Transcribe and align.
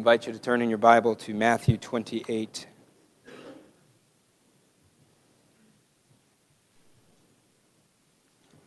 invite 0.00 0.26
you 0.26 0.32
to 0.32 0.38
turn 0.38 0.62
in 0.62 0.70
your 0.70 0.78
Bible 0.78 1.14
to 1.14 1.34
Matthew 1.34 1.76
28. 1.76 2.66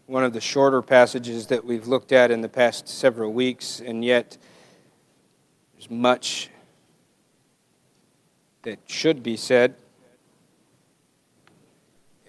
One 0.06 0.24
of 0.24 0.32
the 0.32 0.40
shorter 0.40 0.84
passages 0.84 1.48
that 1.48 1.66
we've 1.66 1.88
looked 1.88 2.12
at 2.12 2.30
in 2.30 2.42
the 2.42 2.50
past 2.50 2.88
several 2.88 3.34
weeks, 3.34 3.80
and 3.80 4.06
yet 4.06 4.38
there's 5.74 5.90
much 5.90 6.52
that 8.62 8.78
should 8.86 9.24
be 9.24 9.36
said. 9.36 9.74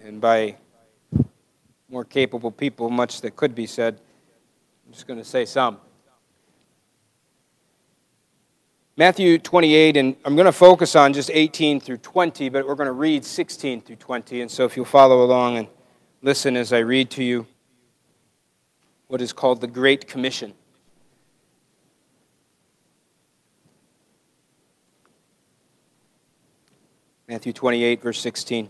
And 0.01 0.19
by 0.19 0.55
more 1.89 2.05
capable 2.05 2.49
people, 2.49 2.89
much 2.89 3.21
that 3.21 3.35
could 3.35 3.53
be 3.53 3.67
said. 3.67 4.01
I'm 4.87 4.93
just 4.93 5.05
going 5.05 5.19
to 5.19 5.23
say 5.23 5.45
some. 5.45 5.77
Matthew 8.97 9.37
28, 9.37 9.97
and 9.97 10.15
I'm 10.23 10.37
going 10.37 10.45
to 10.45 10.53
focus 10.53 10.95
on 10.95 11.11
just 11.11 11.29
18 11.33 11.81
through 11.81 11.97
20, 11.97 12.47
but 12.47 12.65
we're 12.65 12.75
going 12.75 12.87
to 12.87 12.93
read 12.93 13.25
16 13.25 13.81
through 13.81 13.97
20. 13.97 14.39
And 14.39 14.49
so 14.49 14.63
if 14.63 14.77
you'll 14.77 14.85
follow 14.85 15.21
along 15.21 15.57
and 15.57 15.67
listen 16.21 16.55
as 16.55 16.71
I 16.71 16.77
read 16.77 17.09
to 17.11 17.23
you 17.23 17.45
what 19.07 19.19
is 19.21 19.33
called 19.33 19.59
the 19.59 19.67
Great 19.67 20.07
Commission. 20.07 20.53
Matthew 27.27 27.51
28, 27.51 28.01
verse 28.01 28.21
16. 28.21 28.69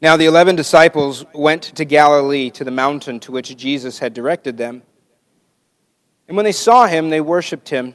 Now 0.00 0.16
the 0.16 0.24
eleven 0.24 0.56
disciples 0.56 1.26
went 1.34 1.64
to 1.64 1.84
Galilee 1.84 2.48
to 2.52 2.64
the 2.64 2.70
mountain 2.70 3.20
to 3.20 3.32
which 3.32 3.54
Jesus 3.58 3.98
had 3.98 4.14
directed 4.14 4.56
them. 4.56 4.82
And 6.28 6.36
when 6.36 6.44
they 6.44 6.52
saw 6.52 6.86
him, 6.86 7.10
they 7.10 7.20
worshipped 7.20 7.68
him 7.68 7.94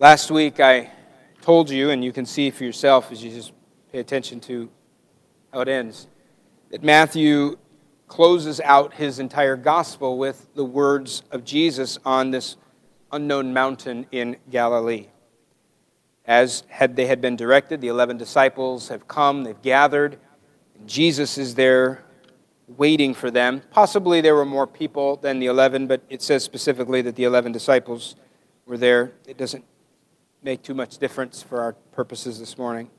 Last 0.00 0.32
week 0.32 0.58
I 0.58 0.90
told 1.40 1.70
you, 1.70 1.90
and 1.90 2.04
you 2.04 2.10
can 2.10 2.26
see 2.26 2.50
for 2.50 2.64
yourself 2.64 3.12
as 3.12 3.22
you 3.22 3.30
just 3.30 3.52
pay 3.92 4.00
attention 4.00 4.40
to 4.40 4.68
how 5.52 5.60
it 5.60 5.68
ends, 5.68 6.08
that 6.70 6.82
Matthew 6.82 7.56
closes 8.08 8.60
out 8.60 8.94
his 8.94 9.20
entire 9.20 9.54
gospel 9.54 10.18
with 10.18 10.52
the 10.56 10.64
words 10.64 11.22
of 11.30 11.44
Jesus 11.44 11.96
on 12.04 12.32
this 12.32 12.56
unknown 13.12 13.52
mountain 13.52 14.04
in 14.10 14.36
Galilee. 14.50 15.06
As 16.26 16.64
had 16.68 16.96
they 16.96 17.06
had 17.06 17.20
been 17.20 17.36
directed, 17.36 17.80
the 17.80 17.86
11 17.86 18.16
disciples 18.18 18.88
have 18.88 19.06
come, 19.06 19.44
they've 19.44 19.62
gathered. 19.62 20.18
Jesus 20.86 21.38
is 21.38 21.54
there 21.54 22.02
waiting 22.66 23.14
for 23.14 23.30
them. 23.30 23.62
Possibly 23.70 24.20
there 24.20 24.34
were 24.34 24.44
more 24.44 24.66
people 24.66 25.14
than 25.18 25.38
the 25.38 25.46
11, 25.46 25.86
but 25.86 26.02
it 26.08 26.20
says 26.20 26.42
specifically 26.42 27.00
that 27.02 27.14
the 27.14 27.22
11 27.22 27.52
disciples 27.52 28.16
were 28.66 28.76
there. 28.76 29.12
It 29.28 29.38
doesn't 29.38 29.64
make 30.44 30.62
too 30.62 30.74
much 30.74 30.98
difference 30.98 31.42
for 31.42 31.62
our 31.62 31.72
purposes 31.92 32.38
this 32.38 32.58
morning. 32.58 32.90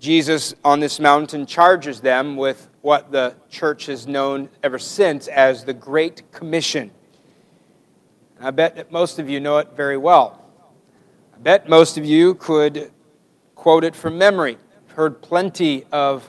Jesus 0.00 0.52
on 0.64 0.80
this 0.80 0.98
mountain 0.98 1.46
charges 1.46 2.00
them 2.00 2.34
with 2.34 2.68
what 2.80 3.12
the 3.12 3.36
church 3.48 3.86
has 3.86 4.04
known 4.08 4.48
ever 4.64 4.80
since 4.80 5.28
as 5.28 5.64
the 5.64 5.72
Great 5.72 6.32
Commission. 6.32 6.90
I 8.40 8.50
bet 8.50 8.74
that 8.74 8.90
most 8.90 9.20
of 9.20 9.30
you 9.30 9.38
know 9.38 9.58
it 9.58 9.76
very 9.76 9.96
well. 9.96 10.44
I 11.36 11.38
bet 11.38 11.68
most 11.68 11.96
of 11.96 12.04
you 12.04 12.34
could 12.34 12.90
quote 13.54 13.84
it 13.84 13.94
from 13.94 14.18
memory. 14.18 14.58
I've 14.88 14.96
heard 14.96 15.22
plenty 15.22 15.84
of 15.92 16.28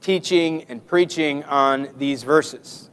teaching 0.00 0.62
and 0.68 0.86
preaching 0.86 1.42
on 1.42 1.88
these 1.98 2.22
verses. 2.22 2.88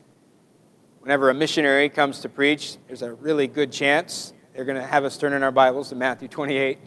Whenever 1.01 1.29
a 1.29 1.35
missionary 1.35 1.87
comes 1.87 2.21
to 2.21 2.29
preach, 2.29 2.77
there's 2.87 3.03
a 3.03 3.13
really 3.13 3.45
good 3.45 3.71
chance 3.71 4.33
they're 4.55 4.63
going 4.63 4.77
to 4.77 4.87
have 4.87 5.03
us 5.03 5.17
turn 5.17 5.33
in 5.33 5.43
our 5.43 5.51
Bibles 5.51 5.89
to 5.89 5.95
Matthew 5.95 6.29
28, 6.29 6.79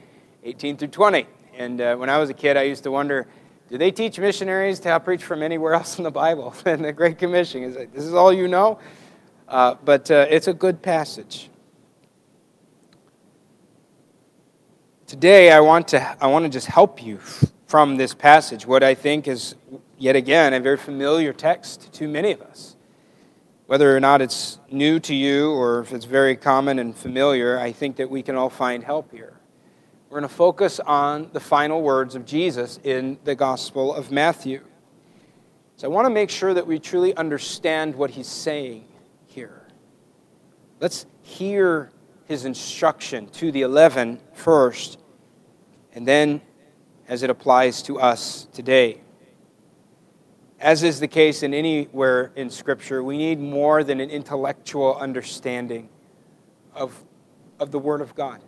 18 0.43 0.77
through 0.79 0.89
20. 0.89 1.27
And 1.55 1.81
uh, 1.83 1.97
when 1.97 2.09
I 2.09 2.17
was 2.17 2.31
a 2.31 2.35
kid, 2.35 2.57
I 2.57 2.63
used 2.63 2.83
to 2.85 2.91
wonder, 2.91 3.27
do 3.69 3.77
they 3.77 3.91
teach 3.91 4.19
missionaries 4.19 4.81
to 4.81 4.99
preach 5.01 5.23
from 5.23 5.43
anywhere 5.43 5.75
else 5.75 5.99
in 5.99 6.05
the 6.05 6.11
Bible? 6.11 6.55
and 6.65 6.83
the 6.83 6.95
Great 6.95 7.19
Commission 7.19 7.63
is 7.63 7.77
like, 7.77 7.93
this 7.93 8.05
is 8.05 8.15
all 8.15 8.33
you 8.33 8.49
know? 8.49 8.79
Uh, 9.47 9.75
but 9.85 10.11
uh, 10.11 10.27
it's 10.31 10.49
a 10.49 10.55
good 10.55 10.81
passage. 10.81 11.51
Today, 15.07 15.53
I 15.53 15.61
want, 15.61 15.89
to, 15.89 16.17
I 16.23 16.27
want 16.27 16.47
to 16.47 16.51
just 16.51 16.69
help 16.69 17.05
you 17.05 17.19
from 17.67 17.97
this 17.99 18.15
passage, 18.15 18.67
what 18.67 18.83
I 18.83 18.95
think 18.95 19.29
is, 19.29 19.57
yet 19.99 20.17
again, 20.17 20.55
a 20.55 20.61
very 20.61 20.79
familiar 20.79 21.35
text 21.35 21.93
to 21.95 22.09
many 22.09 22.33
of 22.33 22.41
us. 22.41 22.77
Whether 23.69 23.95
or 23.95 24.01
not 24.01 24.23
it's 24.23 24.59
new 24.71 24.99
to 25.01 25.15
you 25.15 25.51
or 25.51 25.81
if 25.81 25.93
it's 25.93 26.07
very 26.07 26.37
common 26.37 26.79
and 26.79 26.97
familiar, 26.97 27.59
I 27.59 27.73
think 27.73 27.97
that 27.97 28.09
we 28.09 28.23
can 28.23 28.35
all 28.35 28.49
find 28.49 28.83
help 28.83 29.13
here. 29.13 29.39
We're 30.09 30.21
going 30.21 30.31
to 30.31 30.35
focus 30.35 30.81
on 30.81 31.29
the 31.35 31.41
final 31.41 31.83
words 31.83 32.15
of 32.15 32.25
Jesus 32.25 32.81
in 32.83 33.19
the 33.25 33.35
Gospel 33.35 33.95
of 33.95 34.11
Matthew. 34.11 34.65
So 35.77 35.87
I 35.87 35.91
want 35.91 36.07
to 36.07 36.11
make 36.11 36.31
sure 36.31 36.55
that 36.55 36.67
we 36.67 36.79
truly 36.79 37.15
understand 37.15 37.95
what 37.95 38.09
he's 38.09 38.27
saying 38.27 38.87
here. 39.27 39.69
Let's 40.81 41.05
hear 41.21 41.91
his 42.25 42.47
instruction 42.47 43.29
to 43.33 43.53
the 43.53 43.61
eleven 43.61 44.19
first, 44.33 44.99
and 45.93 46.09
then 46.09 46.41
as 47.07 47.23
it 47.23 47.29
applies 47.29 47.83
to 47.83 48.01
us 48.01 48.49
today. 48.55 49.03
As 50.61 50.83
is 50.83 50.99
the 50.99 51.09
case 51.09 51.43
in 51.45 51.55
anywhere 51.55 52.33
in 52.35 52.51
Scripture, 52.51 53.03
we 53.03 53.17
need 53.17 53.39
more 53.39 53.85
than 53.85 54.01
an 54.01 54.11
intellectual 54.11 54.97
understanding 54.97 55.89
of, 56.75 56.99
of 57.61 57.71
the 57.71 57.79
Word 57.79 58.01
of 58.01 58.15
God. 58.17 58.41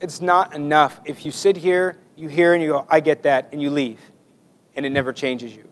It's 0.00 0.20
not 0.20 0.54
enough 0.54 1.00
if 1.04 1.26
you 1.26 1.32
sit 1.32 1.56
here, 1.56 1.98
you 2.14 2.28
hear, 2.28 2.54
and 2.54 2.62
you 2.62 2.68
go, 2.68 2.86
I 2.88 3.00
get 3.00 3.24
that, 3.24 3.48
and 3.50 3.60
you 3.60 3.70
leave, 3.70 3.98
and 4.76 4.86
it 4.86 4.90
never 4.90 5.12
changes 5.12 5.54
you. 5.54 5.68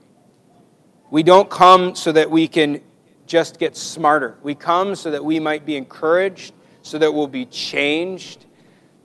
We 1.10 1.22
don't 1.22 1.48
come 1.48 1.94
so 1.94 2.10
that 2.10 2.28
we 2.28 2.48
can 2.48 2.80
just 3.26 3.60
get 3.60 3.76
smarter. 3.76 4.36
We 4.42 4.56
come 4.56 4.96
so 4.96 5.12
that 5.12 5.25
we 5.25 5.38
might 5.38 5.64
be 5.64 5.76
encouraged, 5.76 6.52
so 6.82 6.98
that 6.98 7.14
we'll 7.14 7.28
be 7.28 7.46
changed, 7.46 8.46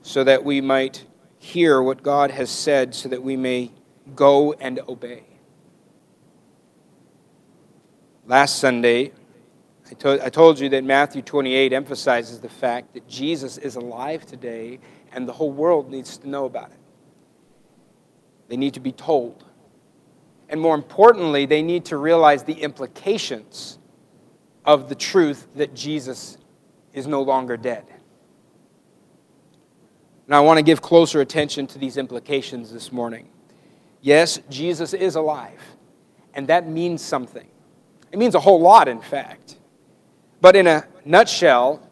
so 0.02 0.24
that 0.24 0.44
we 0.44 0.62
might 0.62 1.06
hear 1.38 1.80
what 1.80 2.02
God 2.02 2.32
has 2.32 2.50
said, 2.50 2.96
so 2.96 3.10
that 3.10 3.22
we 3.22 3.38
may 3.38 3.72
go 4.16 4.54
and 4.54 4.80
obey. 4.88 5.31
Last 8.26 8.60
Sunday, 8.60 9.12
I 9.90 9.94
told, 9.96 10.22
I 10.22 10.30
told 10.30 10.60
you 10.60 10.70
that 10.70 10.84
Matthew 10.84 11.22
28 11.22 11.74
emphasizes 11.74 12.40
the 12.40 12.50
fact 12.50 12.94
that 12.94 13.08
Jesus 13.08 13.58
is 13.58 13.76
alive 13.76 14.26
today 14.26 14.80
and 15.12 15.28
the 15.28 15.34
whole 15.34 15.52
world 15.52 15.90
needs 15.90 16.18
to 16.18 16.30
know 16.30 16.46
about 16.46 16.72
it. 16.72 16.78
They 18.48 18.58
need 18.58 18.74
to 18.76 18.80
be 18.80 18.92
told. 18.92 19.46
And 20.50 20.60
more 20.60 20.76
importantly, 20.76 21.46
they 21.46 21.62
need 21.62 21.86
to 21.86 21.98
realize 21.98 22.44
the 22.44 22.54
implications 22.54 23.80
of 24.66 24.90
the 24.90 24.96
truth 24.96 25.48
that 25.56 25.74
Jesus 25.74 26.38
is 26.94 27.08
no 27.08 27.22
longer 27.22 27.58
dead. 27.58 27.86
Now, 30.28 30.38
I 30.38 30.42
want 30.42 30.58
to 30.58 30.64
give 30.64 30.82
closer 30.82 31.22
attention 31.22 31.68
to 31.68 31.80
these 31.80 31.98
implications 31.98 32.72
this 32.72 32.92
morning. 32.92 33.28
Yes, 34.02 34.40
Jesus 34.50 34.94
is 34.94 35.16
alive, 35.16 35.62
and 36.34 36.48
that 36.48 36.68
means 36.68 37.02
something. 37.02 37.48
It 38.12 38.20
means 38.20 38.36
a 38.36 38.40
whole 38.40 38.60
lot, 38.60 38.88
in 38.88 39.02
fact. 39.02 39.58
But 40.42 40.56
in 40.56 40.68
a 40.68 40.86
nutshell, 41.06 41.88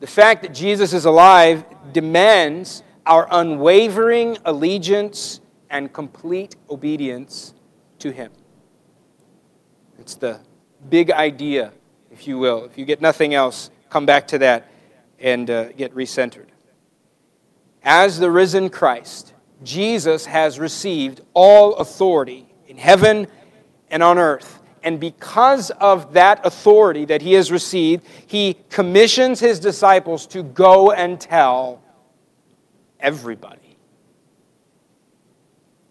the 0.00 0.06
fact 0.06 0.42
that 0.42 0.54
Jesus 0.54 0.92
is 0.92 1.04
alive 1.04 1.64
demands 1.92 2.82
our 3.04 3.26
unwavering 3.30 4.38
allegiance 4.44 5.40
and 5.68 5.92
complete 5.92 6.56
obedience 6.70 7.54
to 7.98 8.10
Him. 8.10 8.32
It's 9.98 10.14
the 10.14 10.40
big 10.88 11.10
idea, 11.10 11.72
if 12.10 12.26
you 12.26 12.38
will. 12.38 12.64
If 12.64 12.78
you 12.78 12.84
get 12.84 13.00
nothing 13.00 13.34
else, 13.34 13.70
come 13.90 14.06
back 14.06 14.28
to 14.28 14.38
that 14.38 14.70
and 15.18 15.50
uh, 15.50 15.72
get 15.72 15.94
recentered. 15.94 16.46
As 17.82 18.18
the 18.18 18.30
risen 18.30 18.70
Christ, 18.70 19.34
Jesus 19.62 20.24
has 20.26 20.58
received 20.58 21.20
all 21.34 21.74
authority 21.74 22.46
in 22.66 22.78
heaven 22.78 23.26
and 23.90 24.02
on 24.02 24.18
earth 24.18 24.59
And 24.82 24.98
because 24.98 25.70
of 25.70 26.14
that 26.14 26.44
authority 26.46 27.04
that 27.06 27.22
he 27.22 27.34
has 27.34 27.52
received, 27.52 28.06
he 28.26 28.56
commissions 28.70 29.40
his 29.40 29.60
disciples 29.60 30.26
to 30.28 30.42
go 30.42 30.92
and 30.92 31.20
tell 31.20 31.82
everybody. 32.98 33.76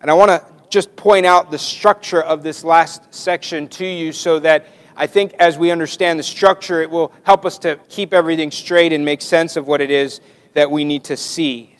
And 0.02 0.10
I 0.10 0.14
want 0.14 0.30
to 0.30 0.44
just 0.70 0.96
point 0.96 1.26
out 1.26 1.52
the 1.52 1.58
structure 1.58 2.22
of 2.22 2.44
this 2.44 2.64
last 2.64 3.14
section 3.14 3.68
to 3.68 3.86
you 3.86 4.12
so 4.12 4.40
that 4.40 4.68
I 4.96 5.08
think 5.08 5.34
as 5.34 5.58
we 5.58 5.72
understand 5.72 6.20
the 6.20 6.24
structure, 6.24 6.82
it 6.82 6.90
will 6.90 7.12
help 7.24 7.46
us 7.46 7.58
to 7.60 7.80
keep 7.90 8.14
everything 8.14 8.52
straight 8.52 8.94
and 8.94 9.04
make 9.04 9.22
sense 9.22 9.56
of 9.56 9.68
what 9.68 9.82
it 9.82 9.92
is 9.92 10.22
that 10.54 10.70
we 10.70 10.84
need 10.84 11.06
to 11.06 11.18
see. 11.18 11.76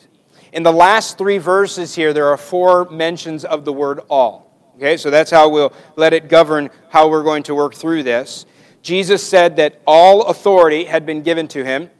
In 0.52 0.62
the 0.62 0.72
last 0.72 1.18
three 1.18 1.38
verses 1.38 1.94
here, 1.94 2.12
there 2.12 2.26
are 2.26 2.36
four 2.36 2.88
mentions 2.90 3.44
of 3.44 3.64
the 3.64 3.72
word 3.72 4.00
all. 4.08 4.49
Okay, 4.80 4.96
so 4.96 5.10
that's 5.10 5.30
how 5.30 5.46
we'll 5.46 5.74
let 5.96 6.14
it 6.14 6.30
govern 6.30 6.70
how 6.88 7.06
we're 7.06 7.22
going 7.22 7.42
to 7.42 7.54
work 7.54 7.74
through 7.74 8.02
this. 8.02 8.46
Jesus 8.80 9.22
said 9.22 9.56
that 9.56 9.78
all 9.86 10.22
authority 10.22 10.84
had 10.84 11.04
been 11.04 11.20
given 11.20 11.46
to 11.48 11.62
him. 11.62 11.90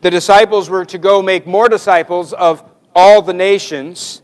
The 0.00 0.10
disciples 0.10 0.70
were 0.70 0.86
to 0.86 0.96
go 0.96 1.20
make 1.20 1.46
more 1.46 1.68
disciples 1.68 2.32
of 2.32 2.64
all 2.94 3.20
the 3.20 3.34
nations. 3.34 4.22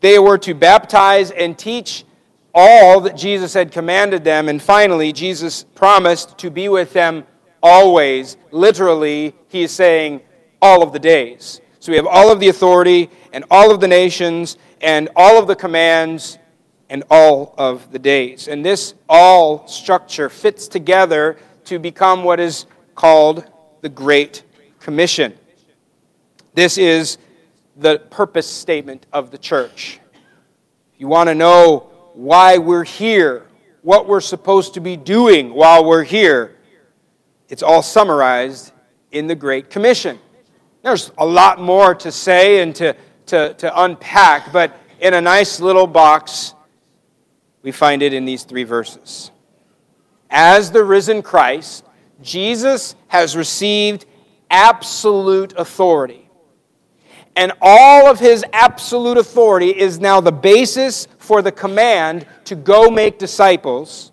They 0.00 0.18
were 0.18 0.38
to 0.38 0.54
baptize 0.54 1.30
and 1.30 1.58
teach 1.58 2.06
all 2.54 3.02
that 3.02 3.18
Jesus 3.18 3.52
had 3.52 3.70
commanded 3.70 4.24
them. 4.24 4.48
And 4.48 4.62
finally, 4.62 5.12
Jesus 5.12 5.64
promised 5.74 6.38
to 6.38 6.50
be 6.50 6.70
with 6.70 6.94
them 6.94 7.26
always. 7.62 8.38
Literally, 8.50 9.34
he 9.48 9.64
is 9.64 9.72
saying 9.72 10.22
all 10.62 10.82
of 10.82 10.94
the 10.94 10.98
days. 10.98 11.60
So 11.80 11.92
we 11.92 11.96
have 11.96 12.06
all 12.06 12.32
of 12.32 12.40
the 12.40 12.48
authority 12.48 13.10
and 13.34 13.44
all 13.50 13.70
of 13.70 13.80
the 13.80 13.88
nations 13.88 14.56
and 14.80 15.10
all 15.14 15.38
of 15.38 15.46
the 15.46 15.54
commands 15.54 16.38
and 16.88 17.02
all 17.10 17.54
of 17.58 17.90
the 17.92 17.98
days. 17.98 18.48
And 18.48 18.64
this 18.64 18.94
all 19.08 19.66
structure 19.66 20.28
fits 20.28 20.68
together 20.68 21.36
to 21.64 21.78
become 21.78 22.24
what 22.24 22.40
is 22.40 22.66
called 22.94 23.44
the 23.80 23.88
Great 23.88 24.42
Commission. 24.78 25.34
This 26.54 26.78
is 26.78 27.18
the 27.76 27.98
purpose 28.10 28.46
statement 28.46 29.06
of 29.12 29.30
the 29.30 29.38
church. 29.38 30.00
If 30.94 31.00
you 31.00 31.08
want 31.08 31.28
to 31.28 31.34
know 31.34 31.90
why 32.14 32.58
we're 32.58 32.84
here, 32.84 33.46
what 33.82 34.08
we're 34.08 34.20
supposed 34.20 34.74
to 34.74 34.80
be 34.80 34.96
doing 34.96 35.52
while 35.52 35.84
we're 35.84 36.04
here, 36.04 36.56
it's 37.48 37.62
all 37.62 37.82
summarized 37.82 38.72
in 39.12 39.26
the 39.26 39.34
Great 39.34 39.70
Commission. 39.70 40.18
There's 40.82 41.12
a 41.18 41.26
lot 41.26 41.60
more 41.60 41.94
to 41.96 42.10
say 42.10 42.62
and 42.62 42.74
to, 42.76 42.96
to, 43.26 43.54
to 43.54 43.82
unpack, 43.82 44.52
but 44.52 44.78
in 45.00 45.14
a 45.14 45.20
nice 45.20 45.60
little 45.60 45.86
box, 45.86 46.54
we 47.66 47.72
find 47.72 48.00
it 48.00 48.14
in 48.14 48.24
these 48.24 48.44
three 48.44 48.64
verses. 48.64 49.30
As 50.30 50.70
the 50.70 50.82
risen 50.82 51.20
Christ, 51.20 51.84
Jesus 52.22 52.96
has 53.08 53.36
received 53.36 54.06
absolute 54.50 55.52
authority 55.58 56.26
and 57.36 57.52
all 57.60 58.06
of 58.06 58.18
his 58.18 58.44
absolute 58.54 59.18
authority 59.18 59.68
is 59.68 60.00
now 60.00 60.20
the 60.22 60.32
basis 60.32 61.06
for 61.18 61.42
the 61.42 61.52
command 61.52 62.26
to 62.46 62.56
go 62.56 62.90
make 62.90 63.18
disciples. 63.18 64.10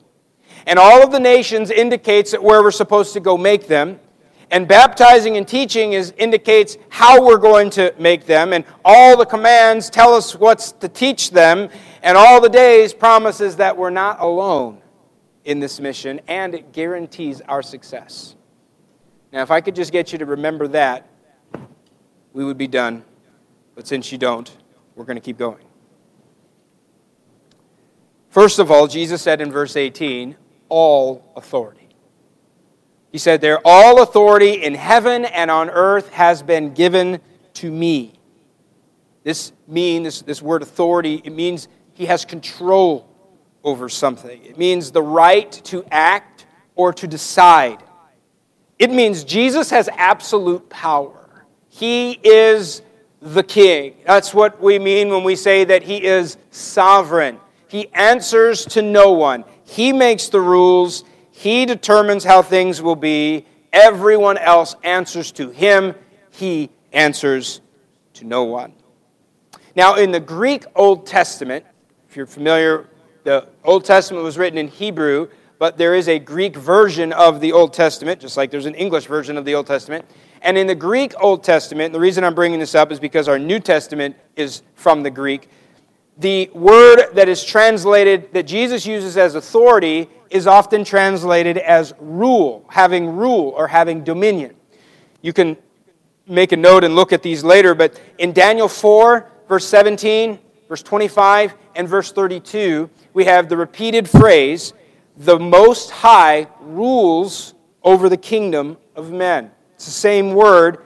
And 0.68 0.78
all 0.78 1.02
of 1.02 1.12
the 1.12 1.20
nations 1.22 1.72
indicates 1.72 2.32
that 2.32 2.44
where 2.44 2.62
we're 2.62 2.72
supposed 2.72 3.14
to 3.14 3.22
go 3.22 3.38
make 3.38 3.68
them. 3.68 4.00
And 4.52 4.68
baptizing 4.68 5.38
and 5.38 5.48
teaching 5.48 5.94
is, 5.94 6.14
indicates 6.18 6.78
how 6.90 7.26
we're 7.26 7.38
going 7.38 7.70
to 7.72 7.96
make 7.98 8.26
them. 8.26 8.52
And 8.52 8.66
all 8.84 9.18
the 9.18 9.26
commands 9.26 9.90
tell 9.90 10.14
us 10.14 10.36
what's 10.36 10.74
to 10.74 10.90
teach 10.90 11.32
them. 11.32 11.70
And 12.04 12.18
all 12.18 12.42
the 12.42 12.50
days 12.50 12.94
promises 12.94 13.56
that 13.56 13.78
we're 13.78 13.90
not 13.90 14.20
alone 14.20 14.82
in 15.46 15.62
this 15.62 15.80
mission. 15.80 16.20
And 16.28 16.54
it 16.54 16.74
guarantees 16.74 17.42
our 17.48 17.64
success. 17.64 18.36
Now, 19.32 19.42
if 19.42 19.50
I 19.50 19.62
could 19.62 19.74
just 19.74 19.94
get 19.94 20.12
you 20.12 20.20
to 20.20 20.26
remember 20.26 20.68
that, 20.68 21.08
we 22.34 22.44
would 22.44 22.58
be 22.58 22.68
done. 22.68 23.06
But 23.74 23.88
since 23.88 24.12
you 24.12 24.18
don't, 24.18 24.56
we're 24.96 25.06
going 25.06 25.16
to 25.16 25.22
keep 25.22 25.38
going. 25.38 25.64
First 28.30 28.60
of 28.60 28.70
all, 28.70 28.88
Jesus 28.88 29.22
said 29.22 29.40
in 29.40 29.52
verse 29.52 29.78
18, 29.78 30.36
all 30.68 31.32
authority. 31.36 31.88
He 33.12 33.18
said 33.18 33.42
there, 33.42 33.60
all 33.64 34.02
authority 34.02 34.64
in 34.64 34.74
heaven 34.74 35.24
and 35.24 35.50
on 35.50 35.70
earth 35.70 36.10
has 36.10 36.44
been 36.44 36.74
given 36.74 37.22
to 37.54 37.72
me. 37.72 38.14
This 39.24 39.54
means, 39.68 40.04
this, 40.04 40.22
this 40.24 40.42
word 40.42 40.64
authority, 40.64 41.22
it 41.24 41.30
means 41.30 41.68
he 41.94 42.06
has 42.06 42.26
control 42.26 43.08
over 43.64 43.90
something. 43.90 44.44
It 44.44 44.58
means 44.58 44.92
the 44.92 45.02
right 45.02 45.52
to 45.66 45.86
act 45.92 46.46
or 46.76 46.94
to 46.94 47.08
decide. 47.08 47.82
It 48.80 48.92
means 48.92 49.24
Jesus 49.24 49.70
has 49.70 49.88
absolute 49.96 50.70
power. 50.70 51.46
He 51.70 52.20
is 52.24 52.82
the 53.22 53.44
king. 53.44 53.96
That's 54.06 54.34
what 54.34 54.62
we 54.62 54.80
mean 54.80 55.10
when 55.10 55.24
we 55.24 55.36
say 55.36 55.64
that 55.64 55.84
he 55.84 56.04
is 56.04 56.38
sovereign. 56.52 57.40
He 57.70 57.88
answers 57.94 58.66
to 58.68 58.82
no 58.82 59.14
one, 59.14 59.46
he 59.66 59.94
makes 59.94 60.28
the 60.28 60.42
rules, 60.42 61.04
he 61.32 61.66
determines 61.66 62.24
how 62.24 62.42
things 62.44 62.82
will 62.82 62.96
be. 62.96 63.46
Everyone 63.72 64.38
else 64.38 64.76
answers 64.84 65.32
to 65.34 65.50
him, 65.50 65.96
he 66.30 66.70
answers 66.92 67.62
to 68.16 68.26
no 68.26 68.44
one. 68.44 68.74
Now, 69.76 69.96
in 69.96 70.12
the 70.12 70.20
Greek 70.20 70.66
Old 70.76 71.08
Testament, 71.08 71.66
if 72.14 72.18
you're 72.18 72.28
familiar, 72.28 72.86
the 73.24 73.48
Old 73.64 73.86
Testament 73.86 74.24
was 74.24 74.38
written 74.38 74.60
in 74.60 74.68
Hebrew, 74.68 75.30
but 75.58 75.80
there 75.80 75.96
is 75.96 76.08
a 76.08 76.20
Greek 76.20 76.56
version 76.56 77.12
of 77.12 77.42
the 77.42 77.52
Old 77.52 77.74
Testament, 77.74 78.22
just 78.22 78.38
like 78.38 78.52
there's 78.52 78.68
an 78.68 78.76
English 78.76 79.08
version 79.08 79.36
of 79.36 79.46
the 79.46 79.56
Old 79.56 79.66
Testament. 79.66 80.06
And 80.44 80.56
in 80.56 80.68
the 80.68 80.76
Greek 80.76 81.16
Old 81.20 81.44
Testament, 81.44 81.92
the 81.92 82.00
reason 82.00 82.24
I'm 82.24 82.36
bringing 82.36 82.60
this 82.60 82.76
up 82.76 82.92
is 82.92 83.00
because 83.00 83.28
our 83.28 83.40
New 83.40 83.60
Testament 83.60 84.16
is 84.36 84.62
from 84.76 85.02
the 85.02 85.10
Greek. 85.10 85.50
The 86.20 86.52
word 86.54 87.08
that 87.16 87.28
is 87.28 87.44
translated, 87.44 88.32
that 88.34 88.44
Jesus 88.44 88.86
uses 88.86 89.18
as 89.18 89.34
authority, 89.34 90.08
is 90.30 90.46
often 90.46 90.84
translated 90.84 91.58
as 91.58 91.96
rule, 92.00 92.64
having 92.70 93.16
rule 93.16 93.56
or 93.58 93.68
having 93.68 94.04
dominion. 94.04 94.54
You 95.24 95.34
can 95.34 95.58
make 96.28 96.52
a 96.52 96.58
note 96.58 96.84
and 96.84 96.96
look 96.96 97.12
at 97.12 97.24
these 97.24 97.44
later, 97.44 97.74
but 97.74 98.00
in 98.20 98.34
Daniel 98.34 98.70
4, 98.70 99.32
verse 99.48 99.66
17, 99.66 100.38
verse 100.70 100.84
25, 100.84 101.56
and 101.76 101.88
verse 101.88 102.12
32, 102.12 102.90
we 103.14 103.26
have 103.26 103.50
the 103.50 103.58
repeated 103.58 104.10
phrase, 104.10 104.74
the 105.18 105.40
Most 105.40 105.92
High 105.92 106.48
rules 106.62 107.54
over 107.84 108.10
the 108.10 108.18
kingdom 108.18 108.78
of 108.96 109.12
men. 109.12 109.52
It's 109.76 109.86
the 109.86 109.92
same 109.92 110.34
word 110.34 110.80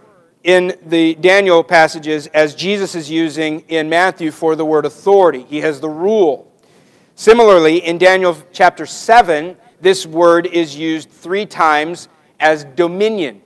in 0.43 0.77
the 0.85 1.15
Daniel 1.15 1.63
passages 1.63 2.27
as 2.27 2.55
Jesus 2.55 2.95
is 2.95 3.09
using 3.09 3.61
in 3.67 3.89
Matthew 3.89 4.31
for 4.31 4.55
the 4.55 4.65
word 4.65 4.85
authority. 4.85 5.43
He 5.43 5.59
has 5.61 5.79
the 5.79 5.89
rule. 5.89 6.51
Similarly, 7.15 7.85
in 7.85 7.97
Daniel 7.97 8.37
chapter 8.53 8.85
7, 8.85 9.57
this 9.81 10.05
word 10.05 10.45
is 10.47 10.75
used 10.75 11.09
three 11.09 11.45
times 11.45 12.09
as 12.39 12.63
dominion. 12.63 13.41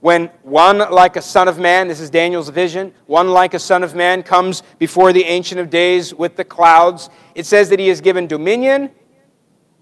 When 0.00 0.28
one 0.42 0.78
like 0.78 1.16
a 1.16 1.22
son 1.22 1.46
of 1.46 1.58
man, 1.58 1.88
this 1.88 2.00
is 2.00 2.08
Daniel's 2.08 2.48
vision, 2.48 2.94
one 3.06 3.30
like 3.30 3.52
a 3.52 3.58
son 3.58 3.82
of 3.82 3.94
man 3.94 4.22
comes 4.22 4.62
before 4.78 5.12
the 5.12 5.24
Ancient 5.24 5.60
of 5.60 5.68
Days 5.68 6.14
with 6.14 6.36
the 6.36 6.44
clouds, 6.44 7.10
it 7.34 7.44
says 7.44 7.68
that 7.68 7.78
he 7.78 7.90
is 7.90 8.00
given 8.00 8.26
dominion, 8.26 8.90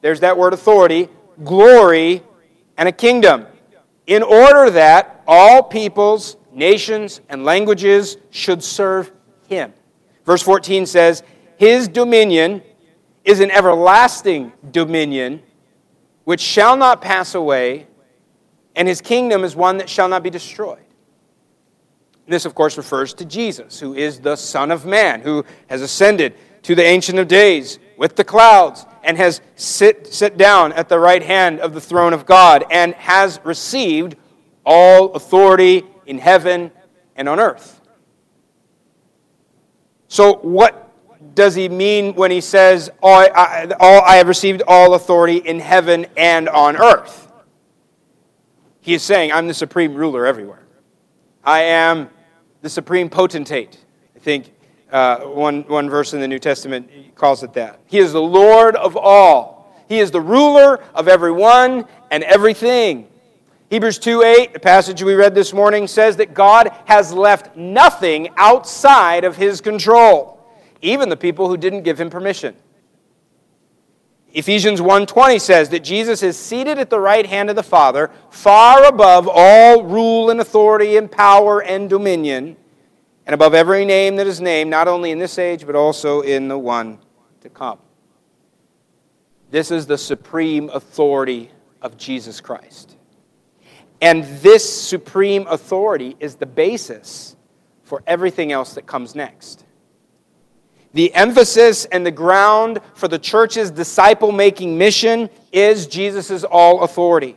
there's 0.00 0.20
that 0.20 0.36
word 0.36 0.52
authority, 0.52 1.08
glory, 1.44 2.22
and 2.76 2.88
a 2.88 2.92
kingdom 2.92 3.46
in 4.06 4.22
order 4.22 4.70
that 4.70 5.22
all 5.26 5.62
peoples, 5.62 6.36
nations, 6.52 7.20
and 7.28 7.44
languages 7.44 8.16
should 8.30 8.64
serve 8.64 9.12
him. 9.48 9.72
Verse 10.24 10.42
14 10.42 10.86
says, 10.86 11.22
His 11.56 11.88
dominion 11.88 12.62
is 13.24 13.40
an 13.40 13.50
everlasting 13.50 14.52
dominion 14.70 15.42
which 16.24 16.40
shall 16.40 16.76
not 16.76 17.00
pass 17.00 17.34
away, 17.34 17.86
and 18.78 18.86
his 18.86 19.00
kingdom 19.00 19.42
is 19.42 19.56
one 19.56 19.78
that 19.78 19.88
shall 19.88 20.08
not 20.08 20.22
be 20.22 20.30
destroyed. 20.30 20.78
This, 22.28 22.44
of 22.44 22.54
course, 22.54 22.76
refers 22.76 23.12
to 23.14 23.24
Jesus, 23.24 23.80
who 23.80 23.94
is 23.94 24.20
the 24.20 24.36
Son 24.36 24.70
of 24.70 24.86
Man, 24.86 25.20
who 25.20 25.44
has 25.66 25.82
ascended 25.82 26.34
to 26.62 26.76
the 26.76 26.84
Ancient 26.84 27.18
of 27.18 27.26
Days 27.26 27.80
with 27.96 28.14
the 28.14 28.22
clouds 28.22 28.86
and 29.02 29.16
has 29.16 29.40
sit, 29.56 30.06
sit 30.06 30.36
down 30.36 30.72
at 30.74 30.88
the 30.88 30.98
right 30.98 31.22
hand 31.22 31.58
of 31.58 31.74
the 31.74 31.80
throne 31.80 32.12
of 32.12 32.24
God 32.24 32.66
and 32.70 32.94
has 32.94 33.40
received 33.42 34.14
all 34.64 35.12
authority 35.14 35.82
in 36.06 36.18
heaven 36.18 36.70
and 37.16 37.28
on 37.28 37.40
earth. 37.40 37.80
So, 40.06 40.34
what 40.36 40.88
does 41.34 41.56
he 41.56 41.68
mean 41.68 42.14
when 42.14 42.30
he 42.30 42.40
says, 42.40 42.90
all 43.02 43.26
I, 43.34 43.72
all, 43.80 44.02
I 44.02 44.16
have 44.16 44.28
received 44.28 44.62
all 44.68 44.94
authority 44.94 45.38
in 45.38 45.58
heaven 45.58 46.06
and 46.16 46.48
on 46.48 46.76
earth? 46.76 47.27
He 48.88 48.94
is 48.94 49.02
saying, 49.02 49.32
I'm 49.32 49.46
the 49.46 49.52
supreme 49.52 49.94
ruler 49.94 50.24
everywhere. 50.24 50.62
I 51.44 51.60
am 51.60 52.08
the 52.62 52.70
supreme 52.70 53.10
potentate. 53.10 53.84
I 54.16 54.18
think 54.18 54.50
uh, 54.90 55.18
one, 55.24 55.64
one 55.64 55.90
verse 55.90 56.14
in 56.14 56.20
the 56.20 56.26
New 56.26 56.38
Testament 56.38 56.88
calls 57.14 57.42
it 57.42 57.52
that. 57.52 57.80
He 57.84 57.98
is 57.98 58.14
the 58.14 58.22
Lord 58.22 58.76
of 58.76 58.96
all. 58.96 59.76
He 59.90 59.98
is 59.98 60.10
the 60.10 60.22
ruler 60.22 60.82
of 60.94 61.06
everyone 61.06 61.84
and 62.10 62.24
everything. 62.24 63.08
Hebrews 63.68 63.98
2 63.98 64.22
8, 64.22 64.54
the 64.54 64.58
passage 64.58 65.02
we 65.02 65.16
read 65.16 65.34
this 65.34 65.52
morning, 65.52 65.86
says 65.86 66.16
that 66.16 66.32
God 66.32 66.74
has 66.86 67.12
left 67.12 67.54
nothing 67.58 68.30
outside 68.38 69.24
of 69.24 69.36
his 69.36 69.60
control, 69.60 70.42
even 70.80 71.10
the 71.10 71.16
people 71.18 71.46
who 71.46 71.58
didn't 71.58 71.82
give 71.82 72.00
him 72.00 72.08
permission. 72.08 72.56
Ephesians 74.34 74.80
1:20 74.80 75.38
says 75.38 75.70
that 75.70 75.80
Jesus 75.80 76.22
is 76.22 76.36
seated 76.36 76.78
at 76.78 76.90
the 76.90 77.00
right 77.00 77.26
hand 77.26 77.48
of 77.48 77.56
the 77.56 77.62
Father, 77.62 78.10
far 78.30 78.84
above 78.84 79.28
all 79.30 79.82
rule 79.84 80.30
and 80.30 80.40
authority 80.40 80.96
and 80.96 81.10
power 81.10 81.62
and 81.62 81.88
dominion, 81.88 82.56
and 83.26 83.34
above 83.34 83.54
every 83.54 83.84
name 83.84 84.16
that 84.16 84.26
is 84.26 84.40
named, 84.40 84.70
not 84.70 84.86
only 84.86 85.10
in 85.10 85.18
this 85.18 85.38
age 85.38 85.66
but 85.66 85.74
also 85.74 86.20
in 86.20 86.48
the 86.48 86.58
one 86.58 86.98
to 87.40 87.48
come. 87.48 87.78
This 89.50 89.70
is 89.70 89.86
the 89.86 89.96
supreme 89.96 90.68
authority 90.70 91.50
of 91.80 91.96
Jesus 91.96 92.40
Christ. 92.40 92.96
And 94.00 94.24
this 94.42 94.82
supreme 94.82 95.46
authority 95.46 96.16
is 96.20 96.36
the 96.36 96.46
basis 96.46 97.34
for 97.82 98.02
everything 98.06 98.52
else 98.52 98.74
that 98.74 98.86
comes 98.86 99.14
next. 99.14 99.64
The 100.94 101.14
emphasis 101.14 101.84
and 101.86 102.04
the 102.04 102.10
ground 102.10 102.80
for 102.94 103.08
the 103.08 103.18
church's 103.18 103.70
disciple 103.70 104.32
making 104.32 104.76
mission 104.78 105.28
is 105.52 105.86
Jesus' 105.86 106.44
all 106.44 106.82
authority. 106.82 107.36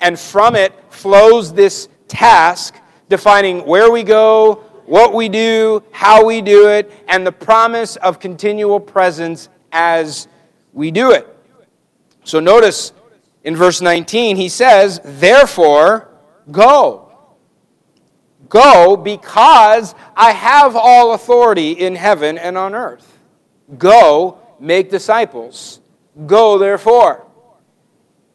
And 0.00 0.18
from 0.18 0.54
it 0.54 0.72
flows 0.90 1.52
this 1.52 1.88
task 2.08 2.74
defining 3.08 3.64
where 3.66 3.90
we 3.90 4.02
go, 4.02 4.64
what 4.86 5.14
we 5.14 5.28
do, 5.28 5.82
how 5.92 6.24
we 6.24 6.42
do 6.42 6.68
it, 6.68 6.92
and 7.08 7.26
the 7.26 7.32
promise 7.32 7.96
of 7.96 8.20
continual 8.20 8.80
presence 8.80 9.48
as 9.72 10.28
we 10.72 10.90
do 10.90 11.12
it. 11.12 11.28
So 12.24 12.40
notice 12.40 12.92
in 13.44 13.56
verse 13.56 13.80
19, 13.80 14.36
he 14.36 14.48
says, 14.48 15.00
Therefore, 15.04 16.08
go. 16.50 17.03
Go 18.48 18.96
because 18.96 19.94
I 20.16 20.32
have 20.32 20.76
all 20.76 21.14
authority 21.14 21.72
in 21.72 21.94
heaven 21.94 22.38
and 22.38 22.58
on 22.58 22.74
earth. 22.74 23.18
Go, 23.78 24.38
make 24.60 24.90
disciples. 24.90 25.80
Go, 26.26 26.58
therefore. 26.58 27.26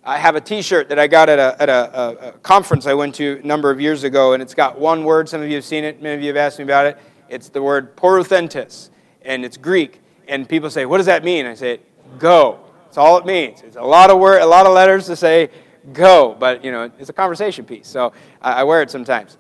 I 0.03 0.17
have 0.17 0.35
a 0.35 0.41
t 0.41 0.61
shirt 0.61 0.89
that 0.89 0.97
I 0.97 1.07
got 1.07 1.29
at, 1.29 1.39
a, 1.39 1.61
at 1.61 1.69
a, 1.69 2.29
a, 2.29 2.31
conference 2.39 2.87
I 2.87 2.93
went 2.93 3.15
to 3.15 3.39
a 3.43 3.45
number 3.45 3.69
of 3.69 3.79
years 3.79 4.03
ago, 4.03 4.33
and 4.33 4.41
it's 4.41 4.55
got 4.55 4.79
one 4.79 5.03
word. 5.03 5.29
Some 5.29 5.41
of 5.41 5.49
you 5.49 5.55
have 5.55 5.65
seen 5.65 5.83
it, 5.83 6.01
many 6.01 6.15
of 6.15 6.21
you 6.21 6.27
have 6.27 6.37
asked 6.37 6.57
me 6.57 6.63
about 6.63 6.85
it. 6.87 6.97
It's 7.27 7.49
the 7.49 7.61
word 7.61 7.95
poreuthentes, 7.95 8.89
and 9.21 9.45
it's 9.45 9.57
Greek. 9.57 10.01
And 10.27 10.47
people 10.47 10.69
say, 10.69 10.85
What 10.85 10.97
does 10.97 11.05
that 11.05 11.23
mean? 11.23 11.45
I 11.45 11.53
say, 11.53 11.81
Go. 12.17 12.59
That's 12.85 12.97
all 12.97 13.17
it 13.17 13.25
means. 13.25 13.61
It's 13.61 13.75
a 13.75 13.83
lot 13.83 14.09
of 14.09 14.17
word, 14.17 14.41
a 14.41 14.47
lot 14.47 14.65
of 14.65 14.73
letters 14.73 15.05
to 15.07 15.15
say 15.15 15.51
go, 15.93 16.35
but 16.39 16.63
you 16.63 16.71
know, 16.71 16.91
it's 16.97 17.09
a 17.09 17.13
conversation 17.13 17.65
piece. 17.65 17.87
So 17.87 18.13
I, 18.41 18.53
I 18.53 18.63
wear 18.63 18.81
it 18.81 18.89
sometimes. 18.89 19.37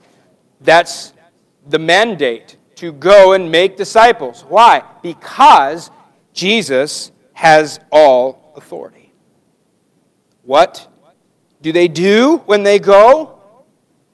That's 0.61 1.13
the 1.67 1.79
mandate 1.79 2.57
to 2.75 2.91
go 2.91 3.33
and 3.33 3.51
make 3.51 3.77
disciples. 3.77 4.43
Why? 4.47 4.83
Because 5.01 5.91
Jesus 6.33 7.11
has 7.33 7.79
all 7.91 8.53
authority. 8.55 9.13
What 10.43 10.87
do 11.61 11.71
they 11.71 11.87
do 11.87 12.37
when 12.45 12.63
they 12.63 12.79
go? 12.79 13.41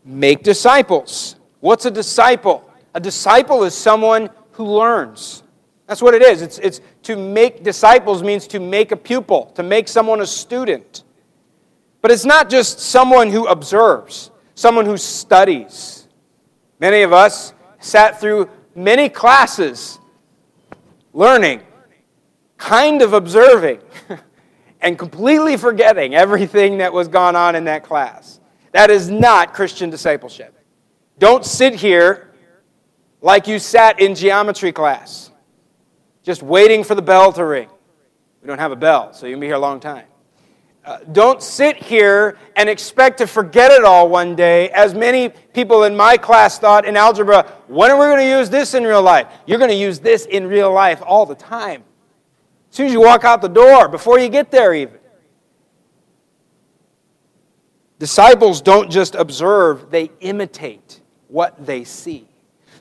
Make 0.04 0.44
disciples. 0.44 1.36
What's 1.60 1.86
a 1.86 1.92
disciple? 1.92 2.70
A 2.94 3.00
disciple 3.00 3.64
is 3.64 3.74
someone 3.74 4.30
who 4.52 4.66
learns. 4.66 5.44
That's 5.88 6.02
what 6.02 6.14
it 6.14 6.22
is. 6.22 6.42
It's, 6.42 6.58
it's 6.60 6.82
to 7.04 7.16
make 7.16 7.64
disciples 7.64 8.24
means 8.24 8.48
to 8.48 8.60
make 8.60 8.92
a 8.92 8.98
pupil, 8.98 9.52
to 9.56 9.64
make 9.64 9.88
someone 9.88 10.22
a 10.22 10.26
student. 10.26 11.04
But 12.02 12.12
it's 12.12 12.26
not 12.26 12.50
just 12.50 12.80
someone 12.80 13.32
who 13.32 13.48
observes, 13.48 14.32
someone 14.56 14.86
who 14.86 14.98
studies. 14.98 16.05
Many 16.80 17.02
of 17.02 17.14
us 17.14 17.54
sat 17.80 18.20
through 18.20 18.50
many 18.76 19.10
classes 19.10 20.00
learning, 21.14 21.62
kind 22.58 23.02
of 23.02 23.14
observing, 23.14 23.80
and 24.82 25.00
completely 25.00 25.58
forgetting 25.58 26.14
everything 26.16 26.80
that 26.80 26.92
was 26.92 27.08
gone 27.08 27.36
on 27.36 27.56
in 27.56 27.66
that 27.66 27.84
class. 27.84 28.40
That 28.72 28.90
is 28.90 29.10
not 29.10 29.54
Christian 29.54 29.90
discipleship. 29.90 30.54
Don't 31.18 31.46
sit 31.46 31.76
here 31.76 32.34
like 33.22 33.48
you 33.48 33.58
sat 33.58 34.00
in 34.02 34.16
geometry 34.16 34.72
class 34.74 35.32
just 36.24 36.44
waiting 36.44 36.84
for 36.84 36.96
the 36.96 37.02
bell 37.02 37.32
to 37.34 37.46
ring. 37.46 37.70
We 38.42 38.48
don't 38.48 38.60
have 38.60 38.72
a 38.72 38.76
bell, 38.76 39.14
so 39.14 39.28
you 39.28 39.34
can 39.34 39.40
be 39.40 39.48
here 39.48 39.56
a 39.56 39.60
long 39.60 39.80
time. 39.80 40.06
Uh, 40.86 41.00
don't 41.14 41.42
sit 41.42 41.78
here 41.78 42.38
and 42.56 42.70
expect 42.70 43.18
to 43.18 43.26
forget 43.26 43.72
it 43.72 43.84
all 43.84 44.08
one 44.08 44.36
day, 44.36 44.70
as 44.70 44.94
many 44.94 45.30
people 45.30 45.86
in 45.86 45.96
my 45.96 46.16
class 46.16 46.60
thought 46.60 46.86
in 46.86 46.96
algebra. 46.96 47.42
When 47.66 47.90
are 47.90 47.98
we 47.98 48.06
going 48.06 48.20
to 48.20 48.30
use 48.30 48.52
this 48.52 48.76
in 48.76 48.84
real 48.84 49.02
life? 49.02 49.26
You're 49.48 49.58
going 49.58 49.72
to 49.72 49.76
use 49.76 49.98
this 50.00 50.28
in 50.28 50.46
real 50.46 50.72
life 50.72 51.02
all 51.04 51.26
the 51.26 51.34
time. 51.34 51.84
As 52.70 52.76
soon 52.76 52.86
as 52.86 52.92
you 52.92 53.02
walk 53.02 53.24
out 53.24 53.42
the 53.42 53.48
door, 53.48 53.88
before 53.88 54.20
you 54.20 54.30
get 54.30 54.52
there, 54.52 54.76
even. 54.76 55.00
Disciples 57.98 58.62
don't 58.62 58.92
just 58.92 59.16
observe, 59.16 59.90
they 59.90 60.12
imitate 60.20 61.02
what 61.30 61.66
they 61.66 61.84
see. 61.84 62.28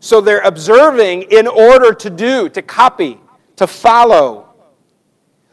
So 0.00 0.20
they're 0.20 0.42
observing 0.42 1.22
in 1.30 1.46
order 1.46 1.94
to 1.94 2.10
do, 2.10 2.50
to 2.50 2.60
copy 2.60 3.18
to 3.56 3.66
follow. 3.66 4.53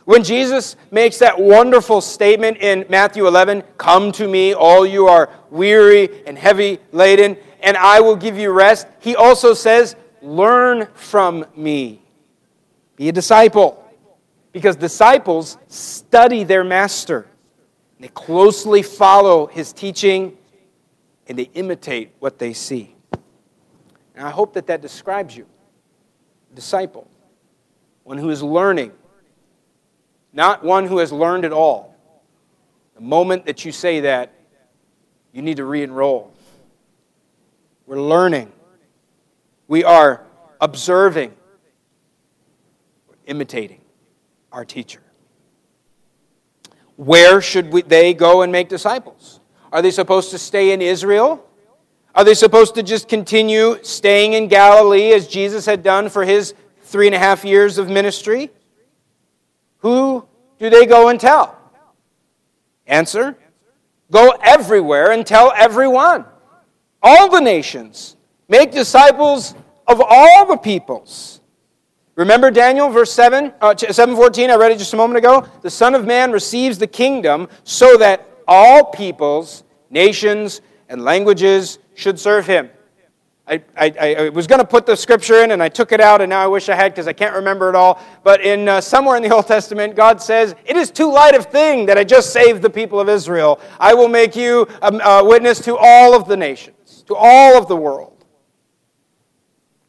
When 0.05 0.23
Jesus 0.23 0.75
makes 0.89 1.19
that 1.19 1.39
wonderful 1.39 2.01
statement 2.01 2.57
in 2.57 2.85
Matthew 2.89 3.27
11, 3.27 3.63
Come 3.77 4.11
to 4.13 4.27
me, 4.27 4.53
all 4.53 4.85
you 4.85 5.07
are 5.07 5.29
weary 5.49 6.25
and 6.25 6.37
heavy 6.37 6.79
laden, 6.91 7.37
and 7.61 7.77
I 7.77 8.01
will 8.01 8.15
give 8.15 8.37
you 8.37 8.51
rest, 8.51 8.87
he 8.99 9.15
also 9.15 9.53
says, 9.53 9.95
Learn 10.21 10.87
from 10.93 11.45
me. 11.55 12.01
Be 12.95 13.09
a 13.09 13.11
disciple. 13.11 13.77
Because 14.51 14.75
disciples 14.75 15.57
study 15.67 16.43
their 16.43 16.63
master, 16.63 17.25
they 17.99 18.09
closely 18.09 18.81
follow 18.81 19.45
his 19.45 19.71
teaching, 19.71 20.37
and 21.27 21.37
they 21.39 21.49
imitate 21.53 22.11
what 22.19 22.37
they 22.37 22.51
see. 22.51 22.93
And 24.15 24.27
I 24.27 24.29
hope 24.29 24.53
that 24.55 24.67
that 24.67 24.81
describes 24.81 25.37
you. 25.37 25.45
Disciple 26.53 27.07
one 28.03 28.17
who 28.17 28.29
is 28.29 28.41
learning, 28.43 28.91
not 30.33 30.63
one 30.63 30.87
who 30.87 30.99
has 30.99 31.11
learned 31.11 31.45
it 31.45 31.51
all. 31.51 31.95
The 32.95 33.01
moment 33.01 33.45
that 33.45 33.65
you 33.65 33.71
say 33.71 34.01
that, 34.01 34.33
you 35.31 35.41
need 35.41 35.57
to 35.57 35.65
re 35.65 35.83
enroll. 35.83 36.33
We're 37.85 38.01
learning, 38.01 38.51
we 39.67 39.83
are 39.83 40.23
observing, 40.59 41.33
we're 43.07 43.15
imitating 43.25 43.81
our 44.51 44.63
teacher. 44.63 45.01
Where 46.95 47.41
should 47.41 47.71
we, 47.71 47.81
they 47.81 48.13
go 48.13 48.43
and 48.43 48.51
make 48.51 48.69
disciples? 48.69 49.39
Are 49.71 49.81
they 49.81 49.91
supposed 49.91 50.31
to 50.31 50.37
stay 50.37 50.71
in 50.71 50.81
Israel? 50.81 51.45
Are 52.13 52.23
they 52.23 52.33
supposed 52.33 52.75
to 52.75 52.83
just 52.83 53.07
continue 53.07 53.81
staying 53.83 54.33
in 54.33 54.47
Galilee 54.47 55.13
as 55.13 55.27
Jesus 55.27 55.65
had 55.65 55.81
done 55.81 56.09
for 56.09 56.25
his 56.25 56.53
three 56.83 57.07
and 57.07 57.15
a 57.15 57.19
half 57.19 57.45
years 57.45 57.77
of 57.77 57.89
ministry? 57.89 58.51
Who 59.81 60.25
do 60.59 60.69
they 60.69 60.85
go 60.85 61.09
and 61.09 61.19
tell? 61.19 61.57
Answer 62.87 63.37
Go 64.11 64.33
everywhere 64.43 65.11
and 65.11 65.25
tell 65.25 65.53
everyone, 65.55 66.25
all 67.01 67.29
the 67.29 67.39
nations. 67.39 68.17
Make 68.49 68.71
disciples 68.71 69.55
of 69.87 70.01
all 70.05 70.45
the 70.45 70.57
peoples. 70.57 71.39
Remember 72.15 72.51
Daniel, 72.51 72.89
verse 72.89 73.13
7, 73.13 73.53
uh, 73.61 73.75
714, 73.75 74.51
I 74.51 74.55
read 74.55 74.73
it 74.73 74.77
just 74.77 74.93
a 74.93 74.97
moment 74.97 75.17
ago? 75.17 75.47
The 75.61 75.69
Son 75.69 75.95
of 75.95 76.05
Man 76.05 76.33
receives 76.33 76.77
the 76.77 76.87
kingdom 76.87 77.47
so 77.63 77.95
that 77.97 78.27
all 78.47 78.83
peoples, 78.83 79.63
nations, 79.89 80.59
and 80.89 81.05
languages 81.05 81.79
should 81.95 82.19
serve 82.19 82.45
him. 82.45 82.69
I, 83.51 83.61
I, 83.75 84.15
I 84.15 84.29
was 84.29 84.47
going 84.47 84.61
to 84.61 84.67
put 84.67 84.85
the 84.85 84.95
scripture 84.95 85.43
in 85.43 85.51
and 85.51 85.61
I 85.61 85.67
took 85.67 85.91
it 85.91 85.99
out, 85.99 86.21
and 86.21 86.29
now 86.29 86.39
I 86.39 86.47
wish 86.47 86.69
I 86.69 86.75
had 86.75 86.93
because 86.93 87.05
I 87.05 87.11
can't 87.11 87.35
remember 87.35 87.67
it 87.67 87.75
all. 87.75 88.01
But 88.23 88.39
in 88.39 88.69
uh, 88.69 88.79
somewhere 88.79 89.17
in 89.17 89.23
the 89.23 89.33
Old 89.33 89.45
Testament, 89.45 89.93
God 89.93 90.21
says, 90.21 90.55
It 90.65 90.77
is 90.77 90.89
too 90.89 91.11
light 91.11 91.35
of 91.35 91.47
thing 91.47 91.85
that 91.87 91.97
I 91.97 92.05
just 92.05 92.31
saved 92.31 92.61
the 92.61 92.69
people 92.69 93.01
of 93.01 93.09
Israel. 93.09 93.59
I 93.77 93.93
will 93.93 94.07
make 94.07 94.37
you 94.37 94.67
a, 94.81 94.93
a 94.93 95.25
witness 95.25 95.59
to 95.65 95.75
all 95.75 96.15
of 96.15 96.29
the 96.29 96.37
nations, 96.37 97.03
to 97.07 97.15
all 97.15 97.57
of 97.57 97.67
the 97.67 97.75
world. 97.75 98.23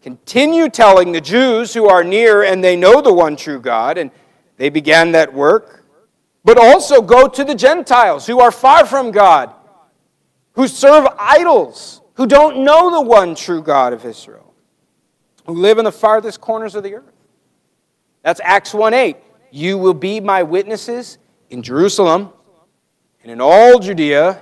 Continue 0.03 0.69
telling 0.69 1.13
the 1.13 1.21
Jews 1.21 1.73
who 1.73 1.89
are 1.89 2.03
near 2.03 2.43
and 2.43 2.65
they 2.65 2.75
know 2.75 3.01
the 3.01 3.13
one 3.13 3.37
true 3.37 3.61
God, 3.61 3.97
and 3.97 4.11
they 4.57 4.71
began 4.71 5.13
that 5.13 5.33
work. 5.33 5.85
But 6.45 6.59
also 6.59 7.01
go 7.01 7.29
to 7.29 7.45
the 7.45 7.55
Gentiles 7.55 8.27
who 8.27 8.41
are 8.41 8.51
far 8.51 8.85
from 8.85 9.13
God, 9.13 9.55
who 10.55 10.67
serve 10.67 11.07
idols 11.17 12.02
who 12.15 12.27
don't 12.27 12.65
know 12.65 12.91
the 12.91 13.01
one 13.01 13.35
true 13.35 13.63
God 13.63 13.93
of 13.93 14.05
Israel, 14.05 14.55
who 15.47 15.55
live 15.55 15.79
in 15.79 15.85
the 15.85 15.93
farthest 15.93 16.41
corners 16.41 16.75
of 16.75 16.83
the 16.83 16.95
earth. 16.95 17.13
That's 18.23 18.41
Acts 18.45 18.75
1 18.75 18.95
8. 18.95 19.17
You 19.51 19.79
will 19.79 19.95
be 19.95 20.21
my 20.21 20.43
witnesses 20.43 21.19
in 21.51 21.63
Jerusalem 21.63 22.33
and 23.23 23.31
in 23.31 23.41
all 23.41 23.79
Judea 23.79 24.41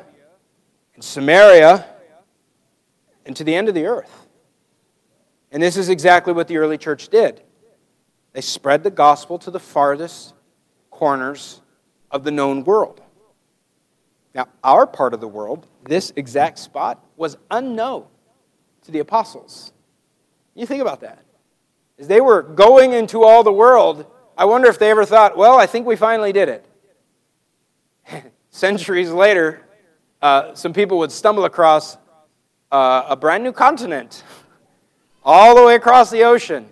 and 0.94 1.02
Samaria 1.02 1.86
and 3.26 3.36
to 3.36 3.44
the 3.44 3.54
end 3.54 3.68
of 3.68 3.74
the 3.74 3.86
earth. 3.86 4.26
And 5.52 5.62
this 5.62 5.76
is 5.76 5.88
exactly 5.88 6.32
what 6.32 6.48
the 6.48 6.58
early 6.58 6.78
church 6.78 7.08
did. 7.08 7.42
They 8.32 8.40
spread 8.40 8.84
the 8.84 8.90
gospel 8.90 9.38
to 9.40 9.50
the 9.50 9.58
farthest 9.58 10.34
corners 10.90 11.60
of 12.10 12.22
the 12.22 12.30
known 12.30 12.64
world. 12.64 13.00
Now, 14.34 14.48
our 14.62 14.86
part 14.86 15.12
of 15.12 15.20
the 15.20 15.28
world, 15.28 15.66
this 15.84 16.12
exact 16.14 16.58
spot, 16.58 17.04
was 17.20 17.36
unknown 17.50 18.06
to 18.80 18.90
the 18.90 18.98
apostles. 18.98 19.74
You 20.54 20.64
think 20.64 20.80
about 20.80 21.02
that. 21.02 21.22
As 21.98 22.08
they 22.08 22.22
were 22.22 22.40
going 22.40 22.94
into 22.94 23.22
all 23.22 23.44
the 23.44 23.52
world, 23.52 24.06
I 24.38 24.46
wonder 24.46 24.68
if 24.68 24.78
they 24.78 24.90
ever 24.90 25.04
thought, 25.04 25.36
well, 25.36 25.58
I 25.58 25.66
think 25.66 25.86
we 25.86 25.96
finally 25.96 26.32
did 26.32 26.48
it. 26.48 26.66
Centuries 28.50 29.10
later, 29.10 29.60
uh, 30.22 30.54
some 30.54 30.72
people 30.72 30.96
would 30.98 31.12
stumble 31.12 31.44
across 31.44 31.98
uh, 32.72 33.04
a 33.10 33.16
brand 33.16 33.44
new 33.44 33.52
continent 33.52 34.24
all 35.22 35.54
the 35.54 35.62
way 35.62 35.74
across 35.74 36.10
the 36.10 36.24
ocean. 36.24 36.70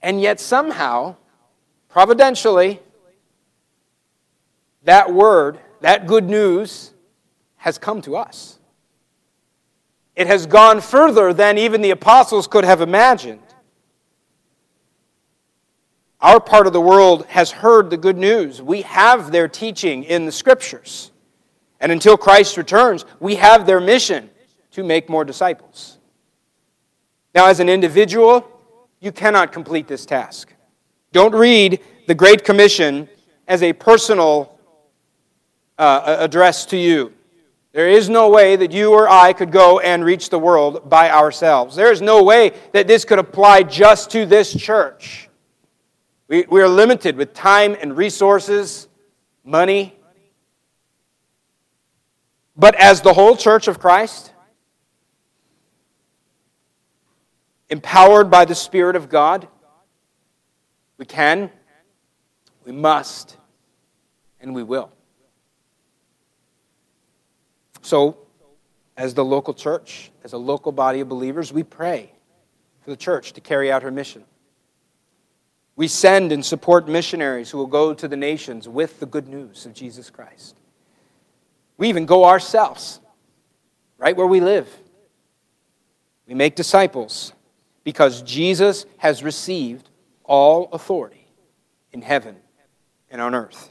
And 0.00 0.20
yet, 0.20 0.38
somehow, 0.38 1.16
providentially, 1.88 2.78
that 4.84 5.12
word, 5.12 5.58
that 5.80 6.06
good 6.06 6.30
news, 6.30 6.94
has 7.56 7.76
come 7.76 8.00
to 8.02 8.16
us. 8.16 8.57
It 10.18 10.26
has 10.26 10.46
gone 10.46 10.80
further 10.80 11.32
than 11.32 11.58
even 11.58 11.80
the 11.80 11.92
apostles 11.92 12.48
could 12.48 12.64
have 12.64 12.80
imagined. 12.80 13.40
Our 16.20 16.40
part 16.40 16.66
of 16.66 16.72
the 16.72 16.80
world 16.80 17.24
has 17.26 17.52
heard 17.52 17.88
the 17.88 17.96
good 17.96 18.16
news. 18.16 18.60
We 18.60 18.82
have 18.82 19.30
their 19.30 19.46
teaching 19.46 20.02
in 20.02 20.26
the 20.26 20.32
scriptures. 20.32 21.12
And 21.78 21.92
until 21.92 22.16
Christ 22.16 22.56
returns, 22.56 23.04
we 23.20 23.36
have 23.36 23.64
their 23.64 23.78
mission 23.78 24.28
to 24.72 24.82
make 24.82 25.08
more 25.08 25.24
disciples. 25.24 25.98
Now, 27.32 27.46
as 27.46 27.60
an 27.60 27.68
individual, 27.68 28.44
you 28.98 29.12
cannot 29.12 29.52
complete 29.52 29.86
this 29.86 30.04
task. 30.04 30.52
Don't 31.12 31.32
read 31.32 31.78
the 32.08 32.14
Great 32.16 32.42
Commission 32.44 33.08
as 33.46 33.62
a 33.62 33.72
personal 33.72 34.58
uh, 35.78 36.16
address 36.18 36.66
to 36.66 36.76
you. 36.76 37.12
There 37.78 37.88
is 37.88 38.08
no 38.08 38.28
way 38.28 38.56
that 38.56 38.72
you 38.72 38.92
or 38.92 39.08
I 39.08 39.32
could 39.32 39.52
go 39.52 39.78
and 39.78 40.04
reach 40.04 40.30
the 40.30 40.38
world 40.40 40.90
by 40.90 41.12
ourselves. 41.12 41.76
There 41.76 41.92
is 41.92 42.02
no 42.02 42.24
way 42.24 42.50
that 42.72 42.88
this 42.88 43.04
could 43.04 43.20
apply 43.20 43.62
just 43.62 44.10
to 44.10 44.26
this 44.26 44.52
church. 44.52 45.28
We, 46.26 46.44
we 46.50 46.60
are 46.60 46.66
limited 46.66 47.14
with 47.14 47.34
time 47.34 47.76
and 47.80 47.96
resources, 47.96 48.88
money. 49.44 49.94
But 52.56 52.74
as 52.74 53.00
the 53.00 53.12
whole 53.12 53.36
church 53.36 53.68
of 53.68 53.78
Christ, 53.78 54.32
empowered 57.70 58.28
by 58.28 58.44
the 58.44 58.56
Spirit 58.56 58.96
of 58.96 59.08
God, 59.08 59.46
we 60.96 61.04
can, 61.04 61.48
we 62.64 62.72
must, 62.72 63.36
and 64.40 64.52
we 64.52 64.64
will. 64.64 64.90
So, 67.82 68.18
as 68.96 69.14
the 69.14 69.24
local 69.24 69.54
church, 69.54 70.10
as 70.24 70.32
a 70.32 70.38
local 70.38 70.72
body 70.72 71.00
of 71.00 71.08
believers, 71.08 71.52
we 71.52 71.62
pray 71.62 72.12
for 72.80 72.90
the 72.90 72.96
church 72.96 73.32
to 73.34 73.40
carry 73.40 73.70
out 73.70 73.82
her 73.82 73.90
mission. 73.90 74.24
We 75.76 75.86
send 75.86 76.32
and 76.32 76.44
support 76.44 76.88
missionaries 76.88 77.50
who 77.50 77.58
will 77.58 77.66
go 77.66 77.94
to 77.94 78.08
the 78.08 78.16
nations 78.16 78.68
with 78.68 78.98
the 78.98 79.06
good 79.06 79.28
news 79.28 79.64
of 79.64 79.74
Jesus 79.74 80.10
Christ. 80.10 80.56
We 81.76 81.88
even 81.88 82.04
go 82.04 82.24
ourselves, 82.24 82.98
right 83.96 84.16
where 84.16 84.26
we 84.26 84.40
live. 84.40 84.68
We 86.26 86.34
make 86.34 86.56
disciples 86.56 87.32
because 87.84 88.22
Jesus 88.22 88.84
has 88.96 89.22
received 89.22 89.88
all 90.24 90.68
authority 90.72 91.26
in 91.92 92.02
heaven 92.02 92.36
and 93.10 93.22
on 93.22 93.34
earth. 93.34 93.70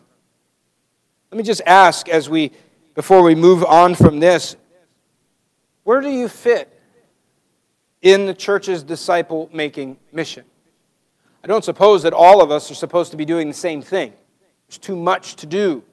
Let 1.32 1.38
me 1.38 1.44
just 1.44 1.62
ask 1.66 2.08
as 2.08 2.30
we 2.30 2.52
before 2.98 3.22
we 3.22 3.36
move 3.36 3.64
on 3.64 3.94
from 3.94 4.20
this, 4.20 4.56
where 5.84 6.02
do 6.02 6.10
you 6.10 6.28
fit 6.28 6.82
in 8.02 8.26
the 8.26 8.34
church's 8.34 8.82
disciple 8.82 9.52
making 9.54 9.96
mission? 10.12 10.44
I 11.44 11.48
don't 11.48 11.64
suppose 11.64 12.02
that 12.02 12.14
all 12.14 12.42
of 12.42 12.50
us 12.50 12.72
are 12.72 12.74
supposed 12.74 13.12
to 13.12 13.18
be 13.18 13.24
doing 13.24 13.50
the 13.50 13.54
same 13.54 13.84
thing. 13.84 14.14
There's 14.68 14.80
too 14.80 14.96
much 14.96 15.36
to 15.36 15.46
do. 15.46 15.84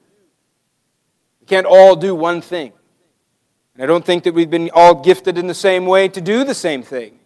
We 1.41 1.45
can't 1.45 1.67
all 1.67 1.95
do 1.95 2.15
one 2.15 2.41
thing. 2.41 2.73
And 3.75 3.83
I 3.83 3.85
don't 3.85 4.03
think 4.03 4.23
that 4.23 4.33
we've 4.33 4.49
been 4.49 4.71
all 4.73 4.95
gifted 4.95 5.37
in 5.37 5.45
the 5.45 5.53
same 5.53 5.85
way 5.85 6.07
to 6.07 6.19
do 6.19 6.43
the 6.43 6.55
same 6.55 6.81
thing. 6.81 7.19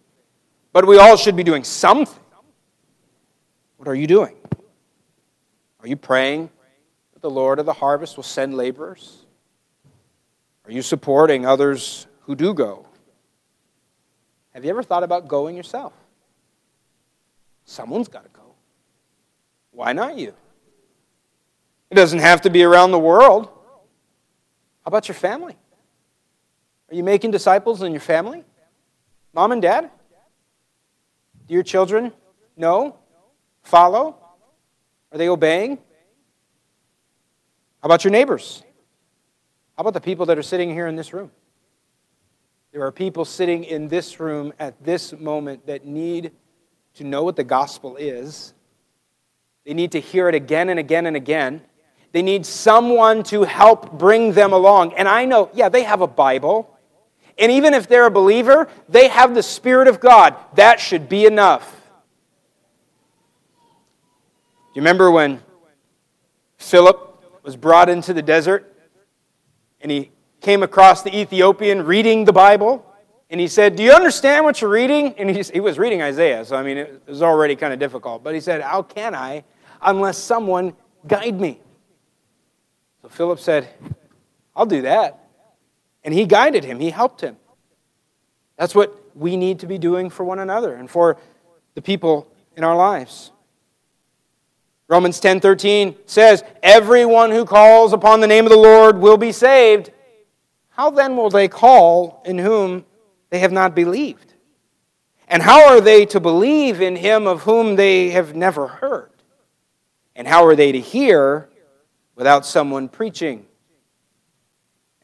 But 0.74 0.86
we 0.86 0.98
all 0.98 1.16
should 1.16 1.36
be 1.36 1.42
doing 1.42 1.64
something. 1.64 2.22
What 3.78 3.88
are 3.88 3.94
you 3.94 4.06
doing? 4.06 4.36
Are 5.80 5.88
you 5.88 5.96
praying 5.96 6.50
that 7.14 7.22
the 7.22 7.30
Lord 7.30 7.58
of 7.58 7.64
the 7.64 7.72
harvest 7.72 8.18
will 8.18 8.24
send 8.24 8.54
laborers? 8.54 9.24
Are 10.64 10.72
you 10.72 10.82
supporting 10.82 11.46
others 11.46 12.06
who 12.22 12.34
do 12.34 12.54
go? 12.54 12.86
Have 14.54 14.64
you 14.64 14.70
ever 14.70 14.82
thought 14.82 15.02
about 15.02 15.28
going 15.28 15.56
yourself? 15.56 15.92
Someone's 17.64 18.08
got 18.08 18.24
to 18.24 18.30
go. 18.30 18.54
Why 19.70 19.92
not 19.92 20.18
you? 20.18 20.34
It 21.90 21.94
doesn't 21.94 22.18
have 22.18 22.42
to 22.42 22.50
be 22.50 22.62
around 22.62 22.90
the 22.90 22.98
world. 22.98 23.46
How 23.46 24.86
about 24.86 25.08
your 25.08 25.14
family? 25.14 25.56
Are 26.90 26.94
you 26.94 27.04
making 27.04 27.30
disciples 27.30 27.82
in 27.82 27.92
your 27.92 28.00
family? 28.00 28.44
Mom 29.32 29.52
and 29.52 29.62
dad? 29.62 29.90
Do 31.46 31.54
your 31.54 31.62
children 31.62 32.12
know? 32.56 32.96
Follow? 33.62 34.16
Are 35.12 35.18
they 35.18 35.28
obeying? 35.28 35.76
How 37.82 37.86
about 37.86 38.04
your 38.04 38.10
neighbors? 38.10 38.62
How 39.80 39.82
about 39.82 39.94
the 39.94 40.00
people 40.02 40.26
that 40.26 40.36
are 40.36 40.42
sitting 40.42 40.68
here 40.68 40.86
in 40.88 40.94
this 40.94 41.14
room? 41.14 41.30
There 42.70 42.84
are 42.84 42.92
people 42.92 43.24
sitting 43.24 43.64
in 43.64 43.88
this 43.88 44.20
room 44.20 44.52
at 44.58 44.74
this 44.84 45.14
moment 45.14 45.64
that 45.68 45.86
need 45.86 46.32
to 46.96 47.04
know 47.04 47.22
what 47.22 47.34
the 47.34 47.44
gospel 47.44 47.96
is. 47.96 48.52
They 49.64 49.72
need 49.72 49.92
to 49.92 49.98
hear 49.98 50.28
it 50.28 50.34
again 50.34 50.68
and 50.68 50.78
again 50.78 51.06
and 51.06 51.16
again. 51.16 51.62
They 52.12 52.20
need 52.20 52.44
someone 52.44 53.22
to 53.22 53.44
help 53.44 53.98
bring 53.98 54.34
them 54.34 54.52
along. 54.52 54.92
And 54.98 55.08
I 55.08 55.24
know, 55.24 55.48
yeah, 55.54 55.70
they 55.70 55.84
have 55.84 56.02
a 56.02 56.06
Bible. 56.06 56.78
And 57.38 57.50
even 57.50 57.72
if 57.72 57.88
they're 57.88 58.04
a 58.04 58.10
believer, 58.10 58.68
they 58.90 59.08
have 59.08 59.34
the 59.34 59.42
Spirit 59.42 59.88
of 59.88 59.98
God. 59.98 60.36
That 60.56 60.78
should 60.78 61.08
be 61.08 61.24
enough. 61.24 61.74
Do 63.54 64.74
you 64.74 64.82
remember 64.82 65.10
when 65.10 65.42
Philip 66.58 67.24
was 67.42 67.56
brought 67.56 67.88
into 67.88 68.12
the 68.12 68.20
desert 68.20 68.69
and 69.80 69.90
he 69.90 70.10
came 70.40 70.62
across 70.62 71.02
the 71.02 71.16
Ethiopian 71.16 71.84
reading 71.84 72.24
the 72.24 72.32
Bible? 72.32 72.86
And 73.30 73.40
he 73.40 73.46
said, 73.46 73.76
Do 73.76 73.82
you 73.82 73.92
understand 73.92 74.44
what 74.44 74.60
you're 74.60 74.70
reading? 74.70 75.14
And 75.16 75.30
he, 75.30 75.42
he 75.42 75.60
was 75.60 75.78
reading 75.78 76.02
Isaiah, 76.02 76.44
so 76.44 76.56
I 76.56 76.62
mean, 76.62 76.78
it 76.78 77.02
was 77.06 77.22
already 77.22 77.56
kind 77.56 77.72
of 77.72 77.78
difficult. 77.78 78.24
But 78.24 78.34
he 78.34 78.40
said, 78.40 78.60
How 78.60 78.82
can 78.82 79.14
I 79.14 79.44
unless 79.80 80.18
someone 80.18 80.74
guide 81.06 81.40
me? 81.40 81.60
So 83.02 83.08
Philip 83.08 83.38
said, 83.38 83.68
I'll 84.54 84.66
do 84.66 84.82
that. 84.82 85.28
And 86.02 86.12
he 86.12 86.26
guided 86.26 86.64
him, 86.64 86.80
he 86.80 86.90
helped 86.90 87.20
him. 87.20 87.36
That's 88.56 88.74
what 88.74 88.94
we 89.14 89.36
need 89.36 89.60
to 89.60 89.66
be 89.66 89.78
doing 89.78 90.10
for 90.10 90.24
one 90.24 90.38
another 90.38 90.74
and 90.74 90.90
for 90.90 91.16
the 91.74 91.82
people 91.82 92.30
in 92.56 92.64
our 92.64 92.76
lives. 92.76 93.32
Romans 94.90 95.20
10:13 95.20 95.96
says, 96.04 96.42
"Everyone 96.64 97.30
who 97.30 97.44
calls 97.44 97.92
upon 97.92 98.20
the 98.20 98.26
name 98.26 98.44
of 98.44 98.50
the 98.50 98.58
Lord 98.58 98.98
will 98.98 99.16
be 99.16 99.30
saved." 99.30 99.92
How 100.70 100.90
then 100.90 101.16
will 101.16 101.30
they 101.30 101.46
call 101.46 102.20
in 102.24 102.38
whom 102.38 102.84
they 103.30 103.38
have 103.38 103.52
not 103.52 103.76
believed? 103.76 104.34
And 105.28 105.44
how 105.44 105.68
are 105.68 105.80
they 105.80 106.06
to 106.06 106.18
believe 106.18 106.80
in 106.80 106.96
him 106.96 107.28
of 107.28 107.42
whom 107.42 107.76
they 107.76 108.10
have 108.10 108.34
never 108.34 108.66
heard? 108.66 109.12
And 110.16 110.26
how 110.26 110.44
are 110.44 110.56
they 110.56 110.72
to 110.72 110.80
hear 110.80 111.48
without 112.16 112.44
someone 112.44 112.88
preaching? 112.88 113.46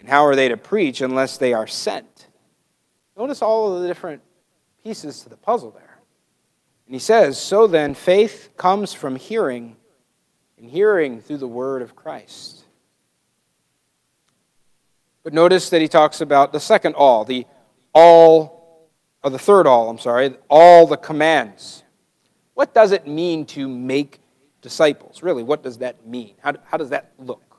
And 0.00 0.08
how 0.08 0.26
are 0.26 0.34
they 0.34 0.48
to 0.48 0.56
preach 0.56 1.00
unless 1.00 1.38
they 1.38 1.52
are 1.52 1.68
sent? 1.68 2.26
Notice 3.16 3.40
all 3.40 3.72
of 3.72 3.82
the 3.82 3.86
different 3.86 4.20
pieces 4.82 5.22
to 5.22 5.28
the 5.28 5.36
puzzle 5.36 5.70
there. 5.70 5.85
And 6.86 6.94
he 6.94 6.98
says, 6.98 7.38
So 7.38 7.66
then, 7.66 7.94
faith 7.94 8.50
comes 8.56 8.92
from 8.92 9.16
hearing, 9.16 9.76
and 10.58 10.70
hearing 10.70 11.20
through 11.20 11.38
the 11.38 11.48
word 11.48 11.82
of 11.82 11.94
Christ. 11.94 12.64
But 15.22 15.32
notice 15.32 15.70
that 15.70 15.80
he 15.80 15.88
talks 15.88 16.20
about 16.20 16.52
the 16.52 16.60
second 16.60 16.94
all, 16.94 17.24
the 17.24 17.46
all, 17.92 18.88
or 19.24 19.30
the 19.30 19.38
third 19.38 19.66
all, 19.66 19.90
I'm 19.90 19.98
sorry, 19.98 20.36
all 20.48 20.86
the 20.86 20.96
commands. 20.96 21.82
What 22.54 22.72
does 22.72 22.92
it 22.92 23.06
mean 23.06 23.44
to 23.46 23.68
make 23.68 24.20
disciples. 24.66 25.22
Really, 25.22 25.44
what 25.44 25.62
does 25.62 25.78
that 25.78 26.04
mean? 26.04 26.34
How, 26.40 26.54
how 26.64 26.76
does 26.76 26.90
that 26.90 27.12
look? 27.20 27.56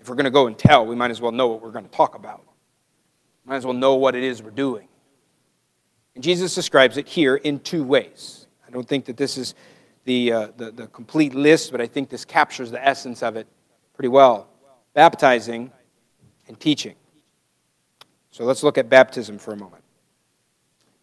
If 0.00 0.08
we're 0.08 0.14
going 0.14 0.24
to 0.24 0.30
go 0.30 0.46
and 0.46 0.56
tell, 0.56 0.86
we 0.86 0.96
might 0.96 1.10
as 1.10 1.20
well 1.20 1.32
know 1.32 1.48
what 1.48 1.60
we're 1.60 1.70
going 1.70 1.84
to 1.84 1.90
talk 1.90 2.14
about. 2.14 2.42
Might 3.44 3.56
as 3.56 3.66
well 3.66 3.74
know 3.74 3.94
what 3.96 4.14
it 4.14 4.22
is 4.22 4.42
we're 4.42 4.50
doing. 4.50 4.88
And 6.14 6.22
Jesus 6.22 6.54
describes 6.54 6.96
it 6.96 7.08
here 7.08 7.36
in 7.36 7.60
two 7.60 7.84
ways. 7.84 8.46
I 8.66 8.70
don't 8.70 8.88
think 8.88 9.04
that 9.06 9.16
this 9.16 9.36
is 9.36 9.54
the, 10.04 10.32
uh, 10.32 10.48
the, 10.56 10.70
the 10.70 10.86
complete 10.88 11.34
list, 11.34 11.72
but 11.72 11.80
I 11.80 11.86
think 11.86 12.08
this 12.08 12.24
captures 12.24 12.70
the 12.70 12.84
essence 12.84 13.22
of 13.22 13.36
it 13.36 13.46
pretty 13.94 14.08
well 14.08 14.48
baptizing 14.94 15.72
and 16.46 16.58
teaching. 16.60 16.94
So 18.30 18.44
let's 18.44 18.62
look 18.62 18.78
at 18.78 18.88
baptism 18.88 19.38
for 19.38 19.52
a 19.52 19.56
moment. 19.56 19.82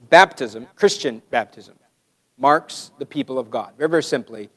Baptism, 0.10 0.68
Christian 0.76 1.22
baptism, 1.30 1.76
marks 2.38 2.92
the 3.00 3.06
people 3.06 3.38
of 3.38 3.52
God. 3.52 3.74
Very, 3.78 3.90
very 3.90 4.04
simply, 4.04 4.50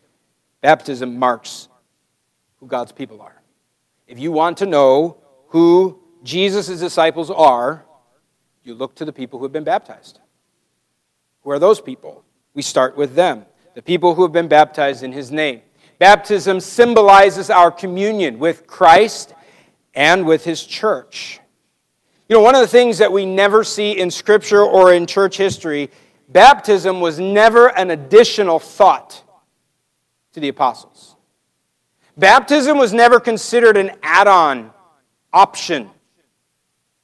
baptism 0.60 1.18
marks 1.18 1.68
who 2.60 2.66
God's 2.66 2.92
people 2.92 3.20
are. 3.20 3.42
If 4.06 4.18
you 4.18 4.32
want 4.32 4.56
to 4.58 4.66
know 4.66 5.18
who 5.48 6.00
Jesus' 6.22 6.78
disciples 6.80 7.30
are, 7.30 7.84
you 8.62 8.74
look 8.74 8.94
to 8.96 9.04
the 9.04 9.12
people 9.12 9.38
who 9.38 9.44
have 9.44 9.52
been 9.52 9.64
baptized. 9.64 10.20
Who 11.44 11.50
are 11.50 11.58
those 11.58 11.80
people? 11.80 12.24
We 12.54 12.62
start 12.62 12.96
with 12.96 13.14
them, 13.14 13.44
the 13.74 13.82
people 13.82 14.14
who 14.14 14.22
have 14.22 14.32
been 14.32 14.48
baptized 14.48 15.02
in 15.02 15.12
his 15.12 15.30
name. 15.30 15.60
Baptism 15.98 16.60
symbolizes 16.60 17.50
our 17.50 17.70
communion 17.70 18.38
with 18.38 18.66
Christ 18.66 19.34
and 19.94 20.26
with 20.26 20.44
his 20.44 20.64
church. 20.64 21.40
You 22.28 22.36
know, 22.36 22.42
one 22.42 22.54
of 22.54 22.62
the 22.62 22.66
things 22.66 22.98
that 22.98 23.12
we 23.12 23.26
never 23.26 23.62
see 23.62 23.98
in 23.98 24.10
Scripture 24.10 24.62
or 24.62 24.92
in 24.92 25.06
church 25.06 25.36
history, 25.36 25.90
baptism 26.30 27.00
was 27.00 27.20
never 27.20 27.68
an 27.78 27.90
additional 27.90 28.58
thought 28.58 29.22
to 30.32 30.40
the 30.40 30.48
apostles. 30.48 31.14
Baptism 32.16 32.78
was 32.78 32.92
never 32.92 33.20
considered 33.20 33.76
an 33.76 33.92
add 34.02 34.26
on 34.26 34.72
option 35.32 35.90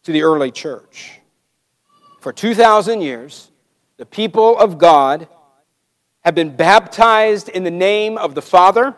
to 0.04 0.12
the 0.12 0.22
early 0.22 0.50
church. 0.50 1.20
For 2.20 2.32
2,000 2.32 3.00
years, 3.02 3.49
the 4.00 4.06
people 4.06 4.58
of 4.58 4.78
God 4.78 5.28
have 6.20 6.34
been 6.34 6.56
baptized 6.56 7.50
in 7.50 7.64
the 7.64 7.70
name 7.70 8.16
of 8.16 8.34
the 8.34 8.40
Father 8.40 8.96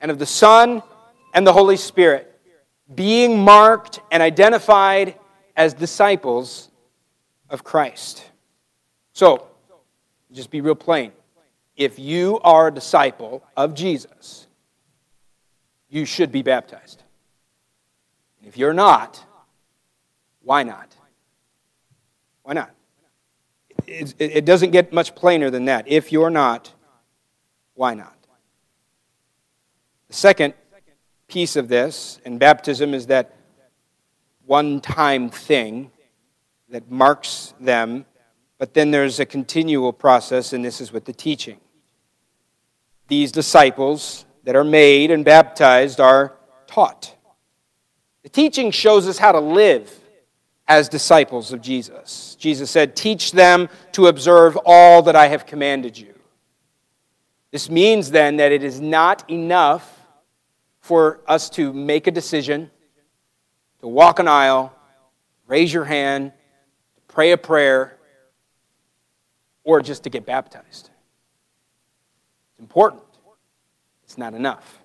and 0.00 0.12
of 0.12 0.20
the 0.20 0.26
Son 0.26 0.80
and 1.34 1.44
the 1.44 1.52
Holy 1.52 1.76
Spirit, 1.76 2.40
being 2.94 3.40
marked 3.40 3.98
and 4.12 4.22
identified 4.22 5.18
as 5.56 5.74
disciples 5.74 6.70
of 7.50 7.64
Christ. 7.64 8.24
So, 9.12 9.44
just 10.30 10.52
be 10.52 10.60
real 10.60 10.76
plain. 10.76 11.10
If 11.76 11.98
you 11.98 12.38
are 12.44 12.68
a 12.68 12.72
disciple 12.72 13.42
of 13.56 13.74
Jesus, 13.74 14.46
you 15.88 16.04
should 16.04 16.30
be 16.30 16.42
baptized. 16.42 17.02
If 18.46 18.56
you're 18.56 18.72
not, 18.72 19.20
why 20.44 20.62
not? 20.62 20.94
Why 22.44 22.52
not? 22.52 22.70
It, 23.86 24.14
it, 24.18 24.44
doesn't 24.44 24.70
get 24.70 24.92
much 24.92 25.14
plainer 25.14 25.50
than 25.50 25.66
that. 25.66 25.86
If 25.88 26.12
you're 26.12 26.30
not, 26.30 26.72
why 27.74 27.94
not? 27.94 28.16
The 30.08 30.14
second 30.14 30.54
piece 31.28 31.56
of 31.56 31.68
this 31.68 32.20
in 32.24 32.38
baptism 32.38 32.94
is 32.94 33.06
that 33.08 33.34
one 34.46 34.80
time 34.80 35.30
thing 35.30 35.90
that 36.68 36.90
marks 36.90 37.54
them, 37.60 38.04
but 38.58 38.74
then 38.74 38.90
there's 38.90 39.20
a 39.20 39.26
continual 39.26 39.92
process, 39.92 40.52
and 40.52 40.64
this 40.64 40.80
is 40.80 40.92
with 40.92 41.04
the 41.04 41.12
teaching. 41.12 41.58
These 43.08 43.32
disciples 43.32 44.24
that 44.44 44.56
are 44.56 44.64
made 44.64 45.10
and 45.10 45.24
baptized 45.24 46.00
are 46.00 46.34
taught. 46.66 47.14
The 48.22 48.28
teaching 48.28 48.70
shows 48.70 49.06
us 49.06 49.18
how 49.18 49.32
to 49.32 49.40
live 49.40 49.92
as 50.66 50.88
disciples 50.88 51.52
of 51.52 51.60
Jesus. 51.60 52.36
Jesus 52.38 52.70
said, 52.70 52.96
Teach 52.96 53.32
them 53.32 53.68
to 53.92 54.06
observe 54.06 54.58
all 54.64 55.02
that 55.02 55.16
I 55.16 55.28
have 55.28 55.46
commanded 55.46 55.98
you. 55.98 56.14
This 57.50 57.70
means 57.70 58.10
then 58.10 58.36
that 58.38 58.52
it 58.52 58.62
is 58.62 58.80
not 58.80 59.28
enough 59.30 60.00
for 60.80 61.20
us 61.26 61.48
to 61.50 61.72
make 61.72 62.06
a 62.06 62.10
decision, 62.10 62.70
to 63.80 63.88
walk 63.88 64.18
an 64.18 64.28
aisle, 64.28 64.74
raise 65.46 65.72
your 65.72 65.84
hand, 65.84 66.32
pray 67.08 67.32
a 67.32 67.38
prayer, 67.38 67.96
or 69.62 69.80
just 69.80 70.04
to 70.04 70.10
get 70.10 70.26
baptized. 70.26 70.90
It's 72.50 72.60
important. 72.60 73.02
It's 74.04 74.18
not 74.18 74.34
enough. 74.34 74.78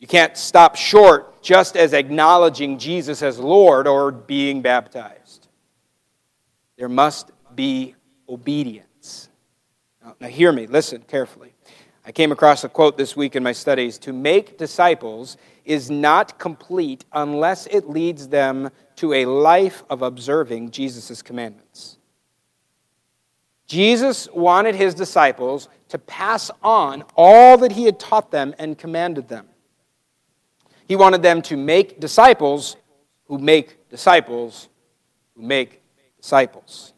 You 0.00 0.06
can't 0.06 0.34
stop 0.36 0.76
short 0.76 1.42
just 1.42 1.76
as 1.76 1.92
acknowledging 1.92 2.78
Jesus 2.78 3.22
as 3.22 3.38
Lord 3.38 3.86
or 3.86 4.10
being 4.10 4.62
baptized. 4.62 5.46
There 6.78 6.88
must 6.88 7.30
be 7.54 7.94
obedience. 8.26 9.28
Now, 10.02 10.16
now, 10.18 10.28
hear 10.28 10.52
me, 10.52 10.66
listen 10.66 11.02
carefully. 11.06 11.52
I 12.06 12.12
came 12.12 12.32
across 12.32 12.64
a 12.64 12.68
quote 12.70 12.96
this 12.96 13.14
week 13.14 13.36
in 13.36 13.42
my 13.42 13.52
studies 13.52 13.98
To 13.98 14.14
make 14.14 14.56
disciples 14.56 15.36
is 15.66 15.90
not 15.90 16.38
complete 16.38 17.04
unless 17.12 17.66
it 17.66 17.90
leads 17.90 18.28
them 18.28 18.70
to 18.96 19.12
a 19.12 19.26
life 19.26 19.84
of 19.90 20.00
observing 20.00 20.70
Jesus' 20.70 21.20
commandments. 21.20 21.98
Jesus 23.66 24.28
wanted 24.32 24.74
his 24.74 24.94
disciples 24.94 25.68
to 25.90 25.98
pass 25.98 26.50
on 26.62 27.04
all 27.14 27.58
that 27.58 27.72
he 27.72 27.84
had 27.84 28.00
taught 28.00 28.30
them 28.30 28.54
and 28.58 28.78
commanded 28.78 29.28
them. 29.28 29.49
He 30.90 30.96
wanted 30.96 31.22
them 31.22 31.40
to 31.42 31.56
make 31.56 32.00
disciples 32.00 32.74
who 33.26 33.38
make 33.38 33.88
disciples 33.90 34.68
who 35.36 35.42
make 35.42 35.80
disciples. 36.20 36.92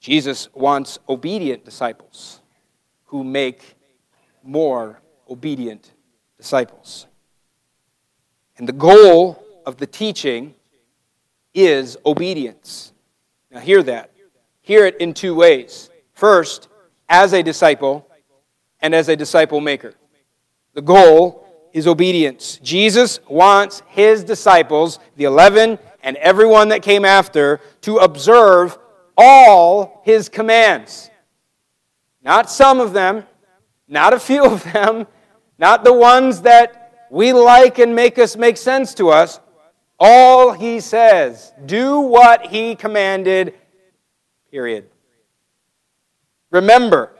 Jesus 0.00 0.48
wants 0.54 0.98
obedient 1.10 1.66
disciples 1.66 2.40
who 3.04 3.22
make 3.22 3.74
more 4.42 4.98
obedient 5.28 5.92
disciples. 6.38 7.06
And 8.56 8.66
the 8.66 8.72
goal 8.72 9.44
of 9.66 9.76
the 9.76 9.86
teaching 9.86 10.54
is 11.52 11.98
obedience. 12.06 12.94
Now, 13.50 13.60
hear 13.60 13.82
that. 13.82 14.10
Hear 14.62 14.86
it 14.86 14.96
in 15.02 15.12
two 15.12 15.34
ways. 15.34 15.90
First, 16.14 16.68
as 17.10 17.34
a 17.34 17.42
disciple 17.42 18.08
and 18.80 18.94
as 18.94 19.10
a 19.10 19.16
disciple 19.16 19.60
maker. 19.60 19.92
The 20.72 20.80
goal 20.80 21.42
is 21.72 21.86
obedience. 21.86 22.58
Jesus 22.62 23.20
wants 23.28 23.82
his 23.88 24.24
disciples, 24.24 24.98
the 25.16 25.24
11 25.24 25.78
and 26.02 26.16
everyone 26.16 26.68
that 26.68 26.82
came 26.82 27.04
after, 27.04 27.60
to 27.82 27.98
observe 27.98 28.78
all 29.16 30.02
his 30.04 30.28
commands. 30.28 31.10
Not 32.22 32.50
some 32.50 32.80
of 32.80 32.92
them, 32.92 33.24
not 33.88 34.12
a 34.12 34.20
few 34.20 34.44
of 34.52 34.62
them, 34.72 35.06
not 35.58 35.84
the 35.84 35.92
ones 35.92 36.42
that 36.42 37.08
we 37.10 37.32
like 37.32 37.78
and 37.78 37.94
make 37.94 38.18
us 38.18 38.36
make 38.36 38.56
sense 38.56 38.94
to 38.94 39.10
us. 39.10 39.40
All 39.98 40.52
he 40.52 40.80
says, 40.80 41.52
do 41.64 42.00
what 42.00 42.46
he 42.46 42.74
commanded, 42.74 43.54
period. 44.50 44.90
Remember, 46.50 47.12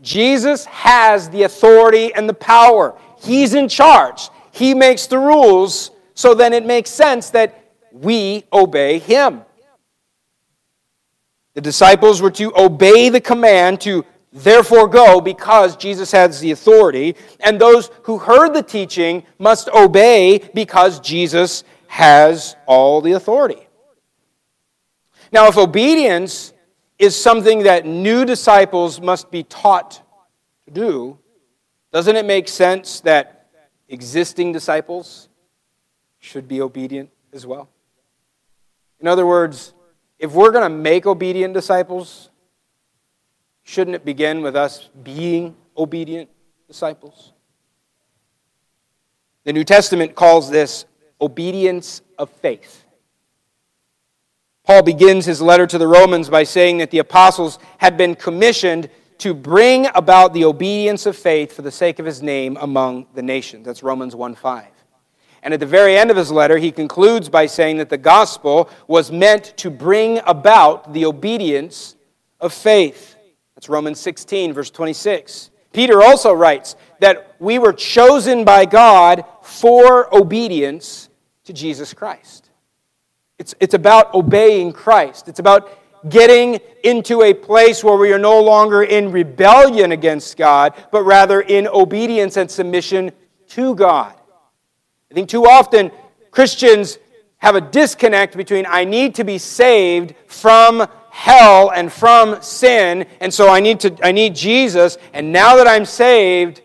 Jesus 0.00 0.64
has 0.66 1.30
the 1.30 1.44
authority 1.44 2.12
and 2.14 2.28
the 2.28 2.34
power. 2.34 2.98
He's 3.22 3.54
in 3.54 3.68
charge. 3.68 4.28
He 4.50 4.74
makes 4.74 5.06
the 5.06 5.18
rules, 5.18 5.90
so 6.14 6.34
then 6.34 6.52
it 6.52 6.66
makes 6.66 6.90
sense 6.90 7.30
that 7.30 7.72
we 7.92 8.44
obey 8.52 8.98
him. 8.98 9.42
The 11.54 11.60
disciples 11.60 12.20
were 12.20 12.30
to 12.32 12.52
obey 12.56 13.10
the 13.10 13.20
command 13.20 13.80
to 13.82 14.04
therefore 14.32 14.88
go 14.88 15.20
because 15.20 15.76
Jesus 15.76 16.10
has 16.12 16.40
the 16.40 16.50
authority, 16.50 17.14
and 17.40 17.60
those 17.60 17.90
who 18.04 18.18
heard 18.18 18.54
the 18.54 18.62
teaching 18.62 19.24
must 19.38 19.68
obey 19.68 20.38
because 20.54 20.98
Jesus 21.00 21.64
has 21.86 22.56
all 22.66 23.00
the 23.02 23.12
authority. 23.12 23.68
Now, 25.30 25.48
if 25.48 25.56
obedience 25.56 26.52
is 26.98 27.20
something 27.20 27.64
that 27.64 27.86
new 27.86 28.24
disciples 28.24 29.00
must 29.00 29.30
be 29.30 29.42
taught 29.42 30.02
to 30.66 30.70
do, 30.72 31.18
doesn't 31.92 32.16
it 32.16 32.24
make 32.24 32.48
sense 32.48 33.00
that 33.00 33.46
existing 33.88 34.52
disciples 34.52 35.28
should 36.18 36.48
be 36.48 36.60
obedient 36.60 37.10
as 37.32 37.46
well? 37.46 37.68
In 39.00 39.06
other 39.06 39.26
words, 39.26 39.74
if 40.18 40.32
we're 40.32 40.52
going 40.52 40.64
to 40.64 40.74
make 40.74 41.06
obedient 41.06 41.52
disciples, 41.52 42.30
shouldn't 43.62 43.94
it 43.94 44.04
begin 44.04 44.40
with 44.40 44.56
us 44.56 44.88
being 45.02 45.56
obedient 45.76 46.30
disciples? 46.66 47.32
The 49.44 49.52
New 49.52 49.64
Testament 49.64 50.14
calls 50.14 50.48
this 50.48 50.86
obedience 51.20 52.00
of 52.16 52.30
faith. 52.30 52.84
Paul 54.64 54.82
begins 54.82 55.26
his 55.26 55.42
letter 55.42 55.66
to 55.66 55.76
the 55.76 55.88
Romans 55.88 56.30
by 56.30 56.44
saying 56.44 56.78
that 56.78 56.90
the 56.92 57.00
apostles 57.00 57.58
had 57.78 57.96
been 57.96 58.14
commissioned 58.14 58.88
to 59.22 59.32
bring 59.32 59.86
about 59.94 60.32
the 60.32 60.44
obedience 60.44 61.06
of 61.06 61.16
faith 61.16 61.52
for 61.52 61.62
the 61.62 61.70
sake 61.70 62.00
of 62.00 62.06
his 62.06 62.22
name 62.22 62.58
among 62.60 63.06
the 63.14 63.22
nations. 63.22 63.64
That's 63.64 63.84
Romans 63.84 64.16
1 64.16 64.34
5. 64.34 64.66
And 65.44 65.54
at 65.54 65.60
the 65.60 65.66
very 65.66 65.96
end 65.96 66.10
of 66.10 66.16
his 66.16 66.32
letter, 66.32 66.58
he 66.58 66.72
concludes 66.72 67.28
by 67.28 67.46
saying 67.46 67.76
that 67.76 67.88
the 67.88 67.98
gospel 67.98 68.68
was 68.88 69.12
meant 69.12 69.56
to 69.58 69.70
bring 69.70 70.20
about 70.26 70.92
the 70.92 71.04
obedience 71.04 71.94
of 72.40 72.52
faith. 72.52 73.14
That's 73.54 73.68
Romans 73.68 74.00
16, 74.00 74.52
verse 74.54 74.70
26. 74.70 75.50
Peter 75.72 76.02
also 76.02 76.32
writes 76.32 76.74
that 76.98 77.36
we 77.38 77.60
were 77.60 77.72
chosen 77.72 78.44
by 78.44 78.64
God 78.64 79.24
for 79.40 80.12
obedience 80.12 81.08
to 81.44 81.52
Jesus 81.52 81.94
Christ. 81.94 82.50
It's, 83.38 83.54
it's 83.60 83.74
about 83.74 84.12
obeying 84.14 84.72
Christ. 84.72 85.28
It's 85.28 85.38
about 85.38 85.70
getting 86.08 86.60
into 86.82 87.22
a 87.22 87.32
place 87.32 87.84
where 87.84 87.96
we 87.96 88.12
are 88.12 88.18
no 88.18 88.40
longer 88.40 88.82
in 88.82 89.12
rebellion 89.12 89.92
against 89.92 90.36
God, 90.36 90.74
but 90.90 91.02
rather 91.02 91.40
in 91.40 91.68
obedience 91.68 92.36
and 92.36 92.50
submission 92.50 93.12
to 93.48 93.74
God. 93.74 94.14
I 95.10 95.14
think 95.14 95.28
too 95.28 95.46
often 95.46 95.90
Christians 96.30 96.98
have 97.38 97.54
a 97.54 97.60
disconnect 97.60 98.36
between 98.36 98.66
I 98.66 98.84
need 98.84 99.14
to 99.16 99.24
be 99.24 99.38
saved 99.38 100.14
from 100.26 100.86
hell 101.10 101.70
and 101.70 101.92
from 101.92 102.40
sin, 102.42 103.06
and 103.20 103.32
so 103.32 103.48
I 103.48 103.60
need 103.60 103.80
to 103.80 103.96
I 104.02 104.12
need 104.12 104.34
Jesus, 104.34 104.96
and 105.12 105.32
now 105.32 105.56
that 105.56 105.66
I'm 105.66 105.84
saved, 105.84 106.62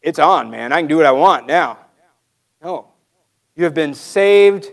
it's 0.00 0.18
on, 0.18 0.50
man. 0.50 0.72
I 0.72 0.80
can 0.80 0.86
do 0.86 0.96
what 0.96 1.06
I 1.06 1.12
want 1.12 1.46
now. 1.46 1.78
No. 2.62 2.88
You 3.56 3.64
have 3.64 3.74
been 3.74 3.94
saved 3.94 4.70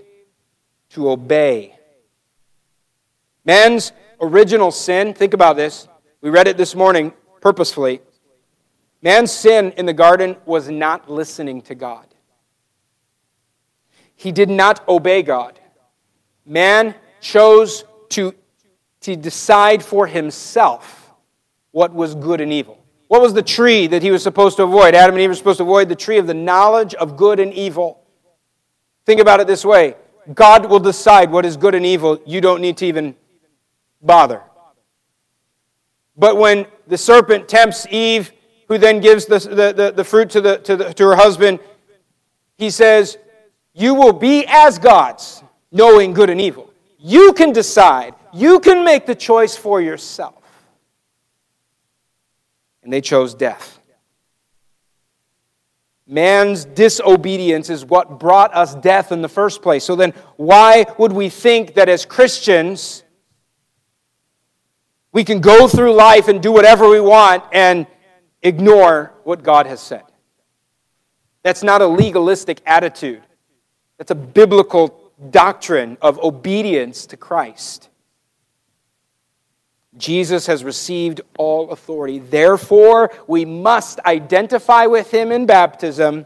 to 0.92 1.10
obey. 1.10 1.75
Man's 3.46 3.92
original 4.20 4.72
sin, 4.72 5.14
think 5.14 5.34
about 5.34 5.56
this. 5.56 5.88
We 6.22 6.30
read 6.30 6.48
it 6.48 6.58
this 6.58 6.76
morning 6.76 7.14
purposefully. 7.42 8.02
Man's 9.02 9.32
sin 9.32 9.72
in 9.78 9.86
the 9.86 9.94
garden 9.94 10.36
was 10.46 10.70
not 10.70 11.10
listening 11.10 11.62
to 11.64 11.76
God. 11.76 12.08
He 14.16 14.32
did 14.32 14.50
not 14.50 14.88
obey 14.88 15.22
God. 15.22 15.60
Man 16.46 16.96
chose 17.22 17.84
to, 18.10 18.34
to 19.02 19.16
decide 19.16 19.84
for 19.84 20.08
himself 20.08 21.12
what 21.72 21.94
was 21.94 22.16
good 22.16 22.42
and 22.42 22.52
evil. 22.52 22.84
What 23.08 23.22
was 23.22 23.34
the 23.34 23.44
tree 23.44 23.86
that 23.88 24.02
he 24.02 24.10
was 24.10 24.24
supposed 24.24 24.58
to 24.58 24.64
avoid? 24.64 24.96
Adam 24.96 25.16
and 25.16 25.22
Eve 25.22 25.30
were 25.30 25.36
supposed 25.36 25.58
to 25.58 25.64
avoid 25.64 25.90
the 25.90 25.96
tree 25.96 26.18
of 26.18 26.26
the 26.26 26.34
knowledge 26.34 26.96
of 26.96 27.18
good 27.18 27.40
and 27.40 27.54
evil. 27.54 28.02
Think 29.06 29.22
about 29.22 29.40
it 29.40 29.46
this 29.46 29.64
way 29.64 29.96
God 30.34 30.68
will 30.68 30.80
decide 30.80 31.30
what 31.30 31.46
is 31.46 31.58
good 31.58 31.76
and 31.76 31.86
evil. 31.86 32.20
You 32.26 32.42
don't 32.42 32.62
need 32.62 32.78
to 32.78 32.86
even 32.88 33.16
bother. 34.06 34.42
But 36.18 36.38
when 36.38 36.68
the 36.88 36.98
serpent 36.98 37.48
tempts 37.48 37.86
Eve, 37.90 38.32
who 38.68 38.78
then 38.78 39.00
gives 39.00 39.26
the, 39.26 39.40
the, 39.40 39.74
the, 39.74 39.94
the 39.96 40.04
fruit 40.04 40.30
to, 40.32 40.42
the, 40.42 40.58
to, 40.60 40.76
the, 40.76 40.94
to 40.94 41.04
her 41.08 41.16
husband, 41.16 41.60
he 42.58 42.70
says, 42.70 43.18
You 43.74 43.94
will 43.94 44.14
be 44.14 44.46
as 44.48 44.80
gods, 44.80 45.44
knowing 45.72 46.14
good 46.14 46.30
and 46.30 46.40
evil. 46.40 46.72
You 46.98 47.34
can 47.34 47.52
decide. 47.52 48.16
You 48.34 48.60
can 48.60 48.84
make 48.84 49.06
the 49.06 49.16
choice 49.16 49.56
for 49.56 49.82
yourself. 49.82 50.42
And 52.84 52.92
they 52.92 53.02
chose 53.02 53.34
death. 53.34 53.80
Man's 56.08 56.66
disobedience 56.66 57.72
is 57.72 57.84
what 57.84 58.20
brought 58.20 58.54
us 58.54 58.76
death 58.76 59.12
in 59.12 59.24
the 59.24 59.30
first 59.30 59.64
place. 59.64 59.84
So 59.84 59.96
then, 59.96 60.14
why 60.36 60.86
would 61.00 61.12
we 61.12 61.30
think 61.30 61.74
that 61.76 61.90
as 61.90 62.06
Christians, 62.06 63.04
we 65.16 65.24
can 65.24 65.40
go 65.40 65.66
through 65.66 65.94
life 65.94 66.28
and 66.28 66.44
do 66.44 66.52
whatever 66.52 66.90
we 66.90 67.00
want 67.00 67.42
and 67.54 67.88
ignore 68.44 69.14
what 69.24 69.44
God 69.44 69.66
has 69.66 69.80
said? 69.80 70.04
That's 71.42 71.64
not 71.64 71.82
a 71.82 71.88
legalistic 71.88 72.62
attitude, 72.66 73.24
that's 73.98 74.12
a 74.12 74.16
biblical 74.16 75.14
doctrine 75.30 75.98
of 76.02 76.20
obedience 76.20 77.06
to 77.06 77.18
Christ. 77.18 77.88
Jesus 79.96 80.48
has 80.48 80.66
received 80.66 81.22
all 81.38 81.72
authority. 81.72 82.20
Therefore, 82.20 83.10
we 83.26 83.46
must 83.46 84.02
identify 84.02 84.88
with 84.88 85.10
him 85.14 85.32
in 85.32 85.46
baptism 85.46 86.26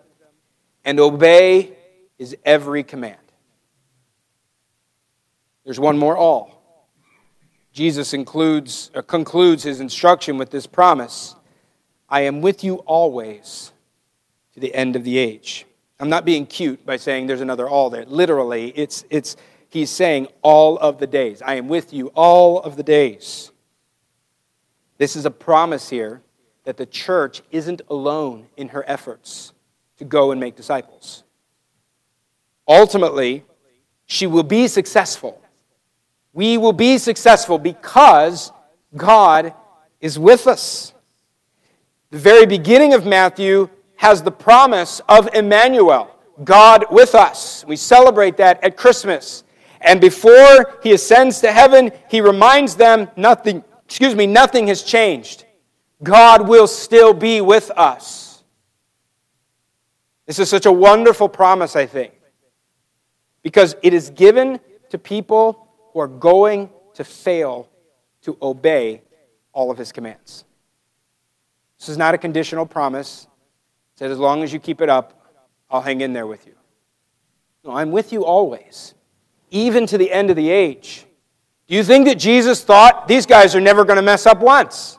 and 0.83 0.99
obey 0.99 1.77
his 2.17 2.35
every 2.43 2.83
command. 2.83 3.17
There's 5.63 5.79
one 5.79 5.99
more 5.99 6.17
all. 6.17 6.58
Jesus 7.79 8.13
includes, 8.13 8.91
uh, 8.93 9.01
concludes 9.01 9.63
his 9.63 9.79
instruction 9.79 10.37
with 10.37 10.49
this 10.49 10.67
promise 10.67 11.37
I 12.09 12.23
am 12.23 12.41
with 12.41 12.61
you 12.61 12.79
always 12.79 13.71
to 14.53 14.59
the 14.59 14.75
end 14.75 14.97
of 14.97 15.05
the 15.05 15.17
age. 15.17 15.65
I'm 15.97 16.09
not 16.09 16.25
being 16.25 16.45
cute 16.45 16.85
by 16.85 16.97
saying 16.97 17.27
there's 17.27 17.39
another 17.39 17.69
all 17.69 17.89
there. 17.89 18.03
Literally, 18.03 18.73
it's, 18.75 19.05
it's, 19.09 19.37
he's 19.69 19.89
saying 19.89 20.27
all 20.41 20.77
of 20.79 20.99
the 20.99 21.07
days. 21.07 21.41
I 21.41 21.53
am 21.53 21.69
with 21.69 21.93
you 21.93 22.07
all 22.15 22.59
of 22.59 22.75
the 22.75 22.83
days. 22.83 23.49
This 24.97 25.15
is 25.15 25.25
a 25.25 25.31
promise 25.31 25.89
here 25.89 26.21
that 26.65 26.75
the 26.75 26.85
church 26.85 27.41
isn't 27.49 27.81
alone 27.89 28.47
in 28.57 28.67
her 28.67 28.83
efforts 28.87 29.53
to 29.99 30.03
go 30.03 30.31
and 30.31 30.41
make 30.41 30.57
disciples. 30.57 31.23
Ultimately, 32.67 33.45
she 34.05 34.27
will 34.27 34.43
be 34.43 34.67
successful. 34.67 35.41
We 36.33 36.57
will 36.57 36.73
be 36.73 36.97
successful 36.97 37.57
because 37.57 38.51
God 38.95 39.53
is 39.99 40.17
with 40.17 40.47
us. 40.47 40.93
The 42.11 42.17
very 42.17 42.45
beginning 42.45 42.93
of 42.93 43.05
Matthew 43.05 43.69
has 43.97 44.23
the 44.23 44.31
promise 44.31 45.01
of 45.09 45.29
Emmanuel, 45.33 46.15
God 46.43 46.85
with 46.89 47.15
us. 47.15 47.65
We 47.67 47.75
celebrate 47.75 48.37
that 48.37 48.63
at 48.63 48.77
Christmas. 48.77 49.43
And 49.81 50.01
before 50.01 50.77
he 50.81 50.93
ascends 50.93 51.39
to 51.41 51.51
heaven, 51.51 51.91
he 52.09 52.21
reminds 52.21 52.75
them 52.75 53.09
nothing, 53.15 53.63
excuse 53.85 54.15
me, 54.15 54.25
nothing 54.25 54.67
has 54.67 54.83
changed. 54.83 55.45
God 56.01 56.47
will 56.47 56.67
still 56.67 57.13
be 57.13 57.41
with 57.41 57.71
us. 57.71 58.43
This 60.25 60.39
is 60.39 60.49
such 60.49 60.65
a 60.65 60.71
wonderful 60.71 61.27
promise, 61.27 61.75
I 61.75 61.85
think, 61.85 62.13
because 63.41 63.75
it 63.81 63.93
is 63.93 64.09
given 64.11 64.59
to 64.89 64.97
people 64.97 65.68
who 65.91 65.99
are 65.99 66.07
going 66.07 66.69
to 66.95 67.03
fail 67.03 67.69
to 68.21 68.37
obey 68.41 69.01
all 69.53 69.71
of 69.71 69.77
his 69.77 69.91
commands. 69.91 70.45
This 71.79 71.89
is 71.89 71.97
not 71.97 72.13
a 72.13 72.17
conditional 72.17 72.65
promise 72.65 73.27
It 73.95 73.99
said, 73.99 74.11
As 74.11 74.19
long 74.19 74.43
as 74.43 74.51
you 74.51 74.59
keep 74.59 74.81
it 74.81 74.89
up, 74.89 75.33
I'll 75.69 75.81
hang 75.81 76.01
in 76.01 76.13
there 76.13 76.27
with 76.27 76.45
you. 76.45 76.53
No, 77.63 77.71
I'm 77.71 77.91
with 77.91 78.11
you 78.11 78.25
always, 78.25 78.93
even 79.51 79.85
to 79.87 79.97
the 79.97 80.11
end 80.11 80.29
of 80.29 80.35
the 80.35 80.49
age. 80.49 81.05
Do 81.67 81.75
you 81.75 81.83
think 81.83 82.05
that 82.07 82.15
Jesus 82.15 82.63
thought 82.63 83.07
these 83.07 83.25
guys 83.25 83.55
are 83.55 83.61
never 83.61 83.85
going 83.85 83.97
to 83.97 84.01
mess 84.01 84.25
up 84.25 84.39
once? 84.39 84.97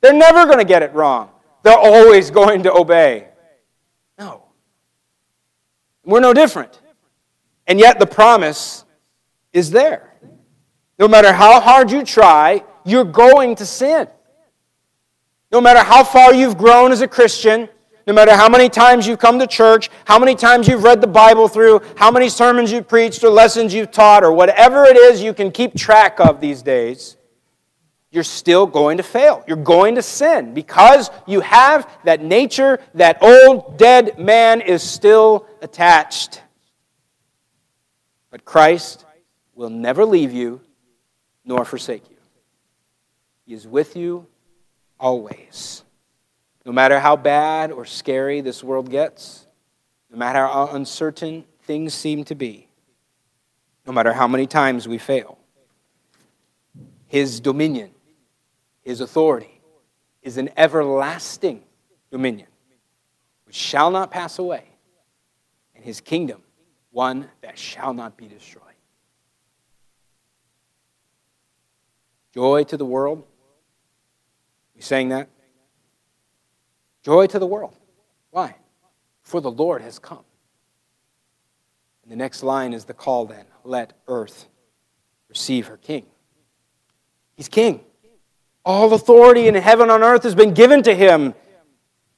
They're 0.00 0.12
never 0.12 0.44
going 0.44 0.58
to 0.58 0.64
get 0.64 0.82
it 0.82 0.92
wrong. 0.94 1.30
They're 1.62 1.78
always 1.78 2.30
going 2.30 2.62
to 2.64 2.72
obey. 2.72 3.28
No. 4.18 4.44
We're 6.04 6.20
no 6.20 6.32
different. 6.32 6.80
And 7.66 7.80
yet 7.80 7.98
the 7.98 8.06
promise 8.06 8.84
is 9.52 9.70
there. 9.70 10.13
No 10.98 11.08
matter 11.08 11.32
how 11.32 11.60
hard 11.60 11.90
you 11.90 12.04
try, 12.04 12.62
you're 12.84 13.04
going 13.04 13.56
to 13.56 13.66
sin. 13.66 14.08
No 15.50 15.60
matter 15.60 15.80
how 15.80 16.04
far 16.04 16.34
you've 16.34 16.56
grown 16.56 16.92
as 16.92 17.00
a 17.00 17.08
Christian, 17.08 17.68
no 18.06 18.12
matter 18.12 18.36
how 18.36 18.48
many 18.48 18.68
times 18.68 19.06
you've 19.06 19.18
come 19.18 19.38
to 19.38 19.46
church, 19.46 19.90
how 20.04 20.18
many 20.18 20.34
times 20.34 20.68
you've 20.68 20.82
read 20.82 21.00
the 21.00 21.06
Bible 21.06 21.48
through, 21.48 21.80
how 21.96 22.10
many 22.10 22.28
sermons 22.28 22.70
you've 22.70 22.86
preached 22.86 23.24
or 23.24 23.30
lessons 23.30 23.72
you've 23.72 23.90
taught, 23.90 24.24
or 24.24 24.32
whatever 24.32 24.84
it 24.84 24.96
is 24.96 25.22
you 25.22 25.32
can 25.32 25.50
keep 25.50 25.74
track 25.74 26.20
of 26.20 26.40
these 26.40 26.62
days, 26.62 27.16
you're 28.10 28.22
still 28.22 28.66
going 28.66 28.98
to 28.98 29.02
fail. 29.02 29.42
You're 29.48 29.56
going 29.56 29.96
to 29.96 30.02
sin 30.02 30.54
because 30.54 31.10
you 31.26 31.40
have 31.40 31.90
that 32.04 32.22
nature, 32.22 32.78
that 32.94 33.18
old 33.22 33.78
dead 33.78 34.18
man 34.18 34.60
is 34.60 34.82
still 34.82 35.46
attached. 35.62 36.42
But 38.30 38.44
Christ 38.44 39.04
will 39.54 39.70
never 39.70 40.04
leave 40.04 40.32
you 40.32 40.60
nor 41.44 41.64
forsake 41.64 42.08
you. 42.10 42.16
He 43.46 43.54
is 43.54 43.66
with 43.66 43.96
you 43.96 44.26
always. 44.98 45.84
No 46.64 46.72
matter 46.72 46.98
how 46.98 47.16
bad 47.16 47.70
or 47.70 47.84
scary 47.84 48.40
this 48.40 48.64
world 48.64 48.90
gets, 48.90 49.46
no 50.10 50.16
matter 50.16 50.38
how 50.38 50.68
uncertain 50.72 51.44
things 51.62 51.92
seem 51.92 52.24
to 52.24 52.34
be, 52.34 52.68
no 53.86 53.92
matter 53.92 54.12
how 54.12 54.26
many 54.26 54.46
times 54.46 54.88
we 54.88 54.96
fail, 54.96 55.38
His 57.06 57.40
dominion, 57.40 57.90
His 58.82 59.02
authority 59.02 59.60
is 60.22 60.38
an 60.38 60.48
everlasting 60.56 61.62
dominion 62.10 62.48
which 63.44 63.56
shall 63.56 63.90
not 63.90 64.10
pass 64.10 64.38
away, 64.38 64.64
and 65.74 65.84
His 65.84 66.00
kingdom 66.00 66.42
one 66.90 67.28
that 67.42 67.58
shall 67.58 67.92
not 67.92 68.16
be 68.16 68.26
destroyed. 68.26 68.73
Joy 72.34 72.64
to 72.64 72.76
the 72.76 72.84
world, 72.84 73.22
We 74.74 74.82
sang 74.82 75.10
that. 75.10 75.28
Joy 77.04 77.28
to 77.28 77.38
the 77.38 77.46
world. 77.46 77.76
Why? 78.30 78.56
For 79.22 79.40
the 79.40 79.52
Lord 79.52 79.82
has 79.82 80.00
come. 80.00 80.24
And 82.02 82.10
the 82.10 82.16
next 82.16 82.42
line 82.42 82.72
is 82.72 82.86
the 82.86 82.94
call 82.94 83.26
then 83.26 83.44
let 83.62 83.92
earth 84.08 84.46
receive 85.28 85.68
her 85.68 85.76
king. 85.76 86.06
He's 87.36 87.48
king. 87.48 87.80
All 88.64 88.92
authority 88.92 89.46
in 89.46 89.54
heaven 89.54 89.84
and 89.84 89.92
on 89.92 90.02
earth 90.02 90.24
has 90.24 90.34
been 90.34 90.54
given 90.54 90.82
to 90.82 90.94
him. 90.94 91.34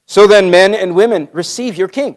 So 0.07 0.25
then, 0.25 0.49
men 0.49 0.73
and 0.73 0.95
women, 0.95 1.27
receive 1.31 1.77
your 1.77 1.89
king. 1.89 2.15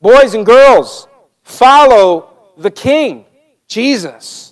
Boys 0.00 0.34
and 0.34 0.44
girls, 0.44 1.06
follow 1.42 2.32
the 2.56 2.70
king, 2.70 3.26
Jesus. 3.68 4.51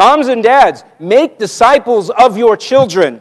Moms 0.00 0.28
and 0.28 0.42
dads, 0.42 0.82
make 0.98 1.36
disciples 1.36 2.08
of 2.08 2.38
your 2.38 2.56
children 2.56 3.20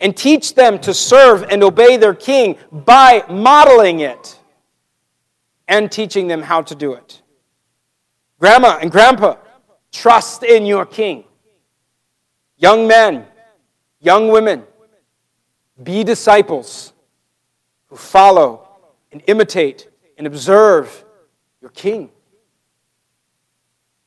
and 0.00 0.16
teach 0.16 0.54
them 0.54 0.78
to 0.78 0.94
serve 0.94 1.42
and 1.50 1.64
obey 1.64 1.96
their 1.96 2.14
king 2.14 2.56
by 2.70 3.24
modeling 3.28 3.98
it 3.98 4.38
and 5.66 5.90
teaching 5.90 6.28
them 6.28 6.40
how 6.40 6.62
to 6.62 6.76
do 6.76 6.92
it. 6.92 7.20
Grandma 8.38 8.78
and 8.80 8.92
grandpa, 8.92 9.38
trust 9.90 10.44
in 10.44 10.66
your 10.66 10.86
king. 10.86 11.24
Young 12.58 12.86
men, 12.86 13.26
young 13.98 14.28
women, 14.28 14.62
be 15.82 16.04
disciples 16.04 16.92
who 17.88 17.96
follow 17.96 18.68
and 19.10 19.20
imitate 19.26 19.88
and 20.16 20.28
observe 20.28 21.04
your 21.60 21.70
king. 21.70 22.08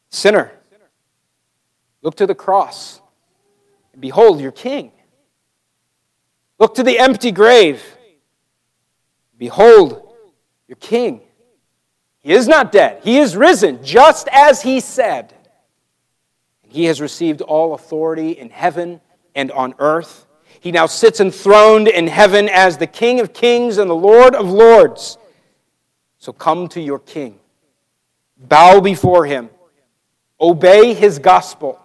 Sinner, 0.09 0.53
look 2.03 2.15
to 2.15 2.27
the 2.27 2.35
cross 2.35 3.01
and 3.93 4.01
behold 4.01 4.39
your 4.39 4.51
king. 4.51 4.91
Look 6.59 6.75
to 6.75 6.83
the 6.83 6.99
empty 6.99 7.31
grave. 7.31 7.83
Behold 9.37 10.13
your 10.67 10.75
king. 10.75 11.21
He 12.19 12.31
is 12.31 12.47
not 12.47 12.71
dead, 12.71 13.01
he 13.03 13.17
is 13.17 13.35
risen, 13.35 13.83
just 13.83 14.29
as 14.31 14.61
he 14.61 14.79
said. 14.79 15.33
He 16.61 16.85
has 16.85 17.01
received 17.01 17.41
all 17.41 17.73
authority 17.73 18.31
in 18.31 18.49
heaven 18.49 19.01
and 19.35 19.51
on 19.51 19.75
earth. 19.77 20.25
He 20.59 20.71
now 20.71 20.85
sits 20.85 21.19
enthroned 21.19 21.87
in 21.87 22.07
heaven 22.07 22.47
as 22.49 22.77
the 22.77 22.87
King 22.87 23.19
of 23.19 23.33
kings 23.33 23.77
and 23.77 23.89
the 23.89 23.95
Lord 23.95 24.33
of 24.33 24.49
lords. 24.49 25.17
So 26.17 26.31
come 26.31 26.69
to 26.69 26.81
your 26.81 26.99
King, 26.99 27.37
bow 28.37 28.79
before 28.79 29.25
him, 29.25 29.49
obey 30.39 30.93
his 30.93 31.19
gospel, 31.19 31.82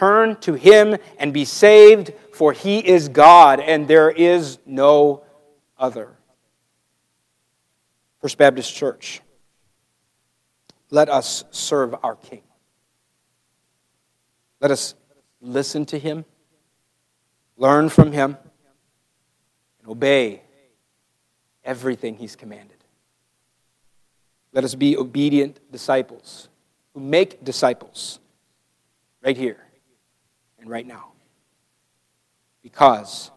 turn 0.00 0.34
to 0.36 0.54
him 0.54 0.96
and 1.18 1.30
be 1.34 1.44
saved, 1.44 2.14
for 2.32 2.54
he 2.54 2.78
is 2.78 3.10
God 3.10 3.60
and 3.60 3.86
there 3.86 4.10
is 4.10 4.58
no 4.64 5.22
other. 5.78 6.16
First 8.22 8.38
Baptist 8.38 8.74
Church, 8.74 9.20
let 10.88 11.10
us 11.10 11.44
serve 11.50 11.94
our 12.02 12.16
King. 12.16 12.40
Let 14.58 14.70
us 14.70 14.94
listen 15.42 15.84
to 15.86 15.98
him, 15.98 16.24
learn 17.58 17.90
from 17.90 18.10
him, 18.10 18.38
and 19.80 19.88
obey 19.88 20.40
everything 21.62 22.16
he's 22.16 22.36
commanded. 22.36 22.78
Let 24.54 24.64
us 24.64 24.74
be 24.74 24.96
obedient 24.96 25.60
disciples 25.70 26.48
who 26.94 27.00
make 27.00 27.44
disciples 27.44 28.18
right 29.22 29.36
here 29.36 29.66
and 30.60 30.68
right 30.68 30.86
now 30.86 31.12
because 32.62 33.30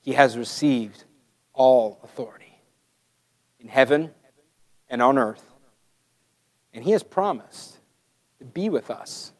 he 0.00 0.12
has 0.12 0.36
received 0.36 1.04
all 1.52 2.00
authority 2.02 2.58
in 3.60 3.68
heaven 3.68 4.10
and 4.88 5.00
on 5.00 5.18
earth. 5.18 5.44
And 6.74 6.84
he 6.84 6.92
has 6.92 7.02
promised 7.02 7.78
to 8.38 8.44
be 8.44 8.68
with 8.68 8.90
us 8.90 9.32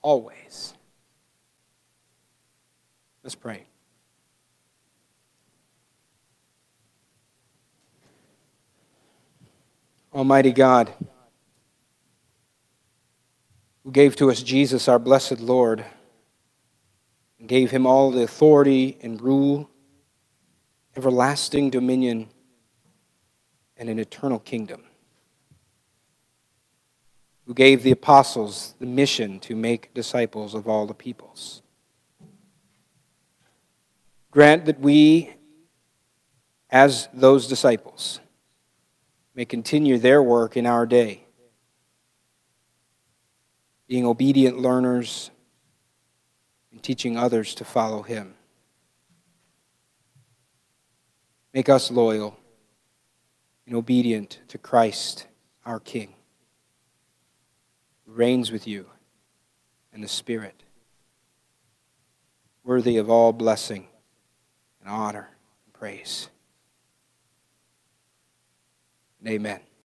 always. 0.00 0.74
Let's 3.22 3.34
pray. 3.34 3.64
Almighty 10.12 10.52
God, 10.52 10.92
who 13.84 13.90
gave 13.90 14.16
to 14.16 14.30
us 14.30 14.42
Jesus, 14.42 14.88
our 14.88 14.98
blessed 14.98 15.40
Lord, 15.40 15.84
and 17.42 17.48
gave 17.48 17.72
him 17.72 17.88
all 17.88 18.12
the 18.12 18.22
authority 18.22 18.96
and 19.02 19.20
rule, 19.20 19.68
everlasting 20.94 21.70
dominion, 21.70 22.28
and 23.76 23.88
an 23.88 23.98
eternal 23.98 24.38
kingdom 24.38 24.84
who 27.44 27.52
gave 27.52 27.82
the 27.82 27.90
apostles 27.90 28.76
the 28.78 28.86
mission 28.86 29.40
to 29.40 29.56
make 29.56 29.92
disciples 29.92 30.54
of 30.54 30.68
all 30.68 30.86
the 30.86 30.94
peoples. 30.94 31.62
Grant 34.30 34.66
that 34.66 34.78
we, 34.78 35.34
as 36.70 37.08
those 37.12 37.48
disciples, 37.48 38.20
may 39.34 39.44
continue 39.44 39.98
their 39.98 40.22
work 40.22 40.56
in 40.56 40.64
our 40.64 40.86
day, 40.86 41.24
being 43.88 44.06
obedient 44.06 44.60
learners 44.60 45.31
and 46.72 46.82
teaching 46.82 47.16
others 47.16 47.54
to 47.56 47.64
follow 47.64 48.02
Him. 48.02 48.34
Make 51.54 51.68
us 51.68 51.90
loyal 51.90 52.38
and 53.66 53.76
obedient 53.76 54.40
to 54.48 54.58
Christ, 54.58 55.26
our 55.64 55.78
King 55.78 56.14
who 58.06 58.12
reigns 58.12 58.50
with 58.50 58.66
you 58.66 58.86
in 59.92 60.00
the 60.00 60.08
Spirit, 60.08 60.62
worthy 62.64 62.96
of 62.96 63.10
all 63.10 63.32
blessing 63.32 63.88
and 64.80 64.88
honor 64.88 65.30
and 65.64 65.74
praise. 65.74 66.28
And 69.20 69.28
amen. 69.28 69.60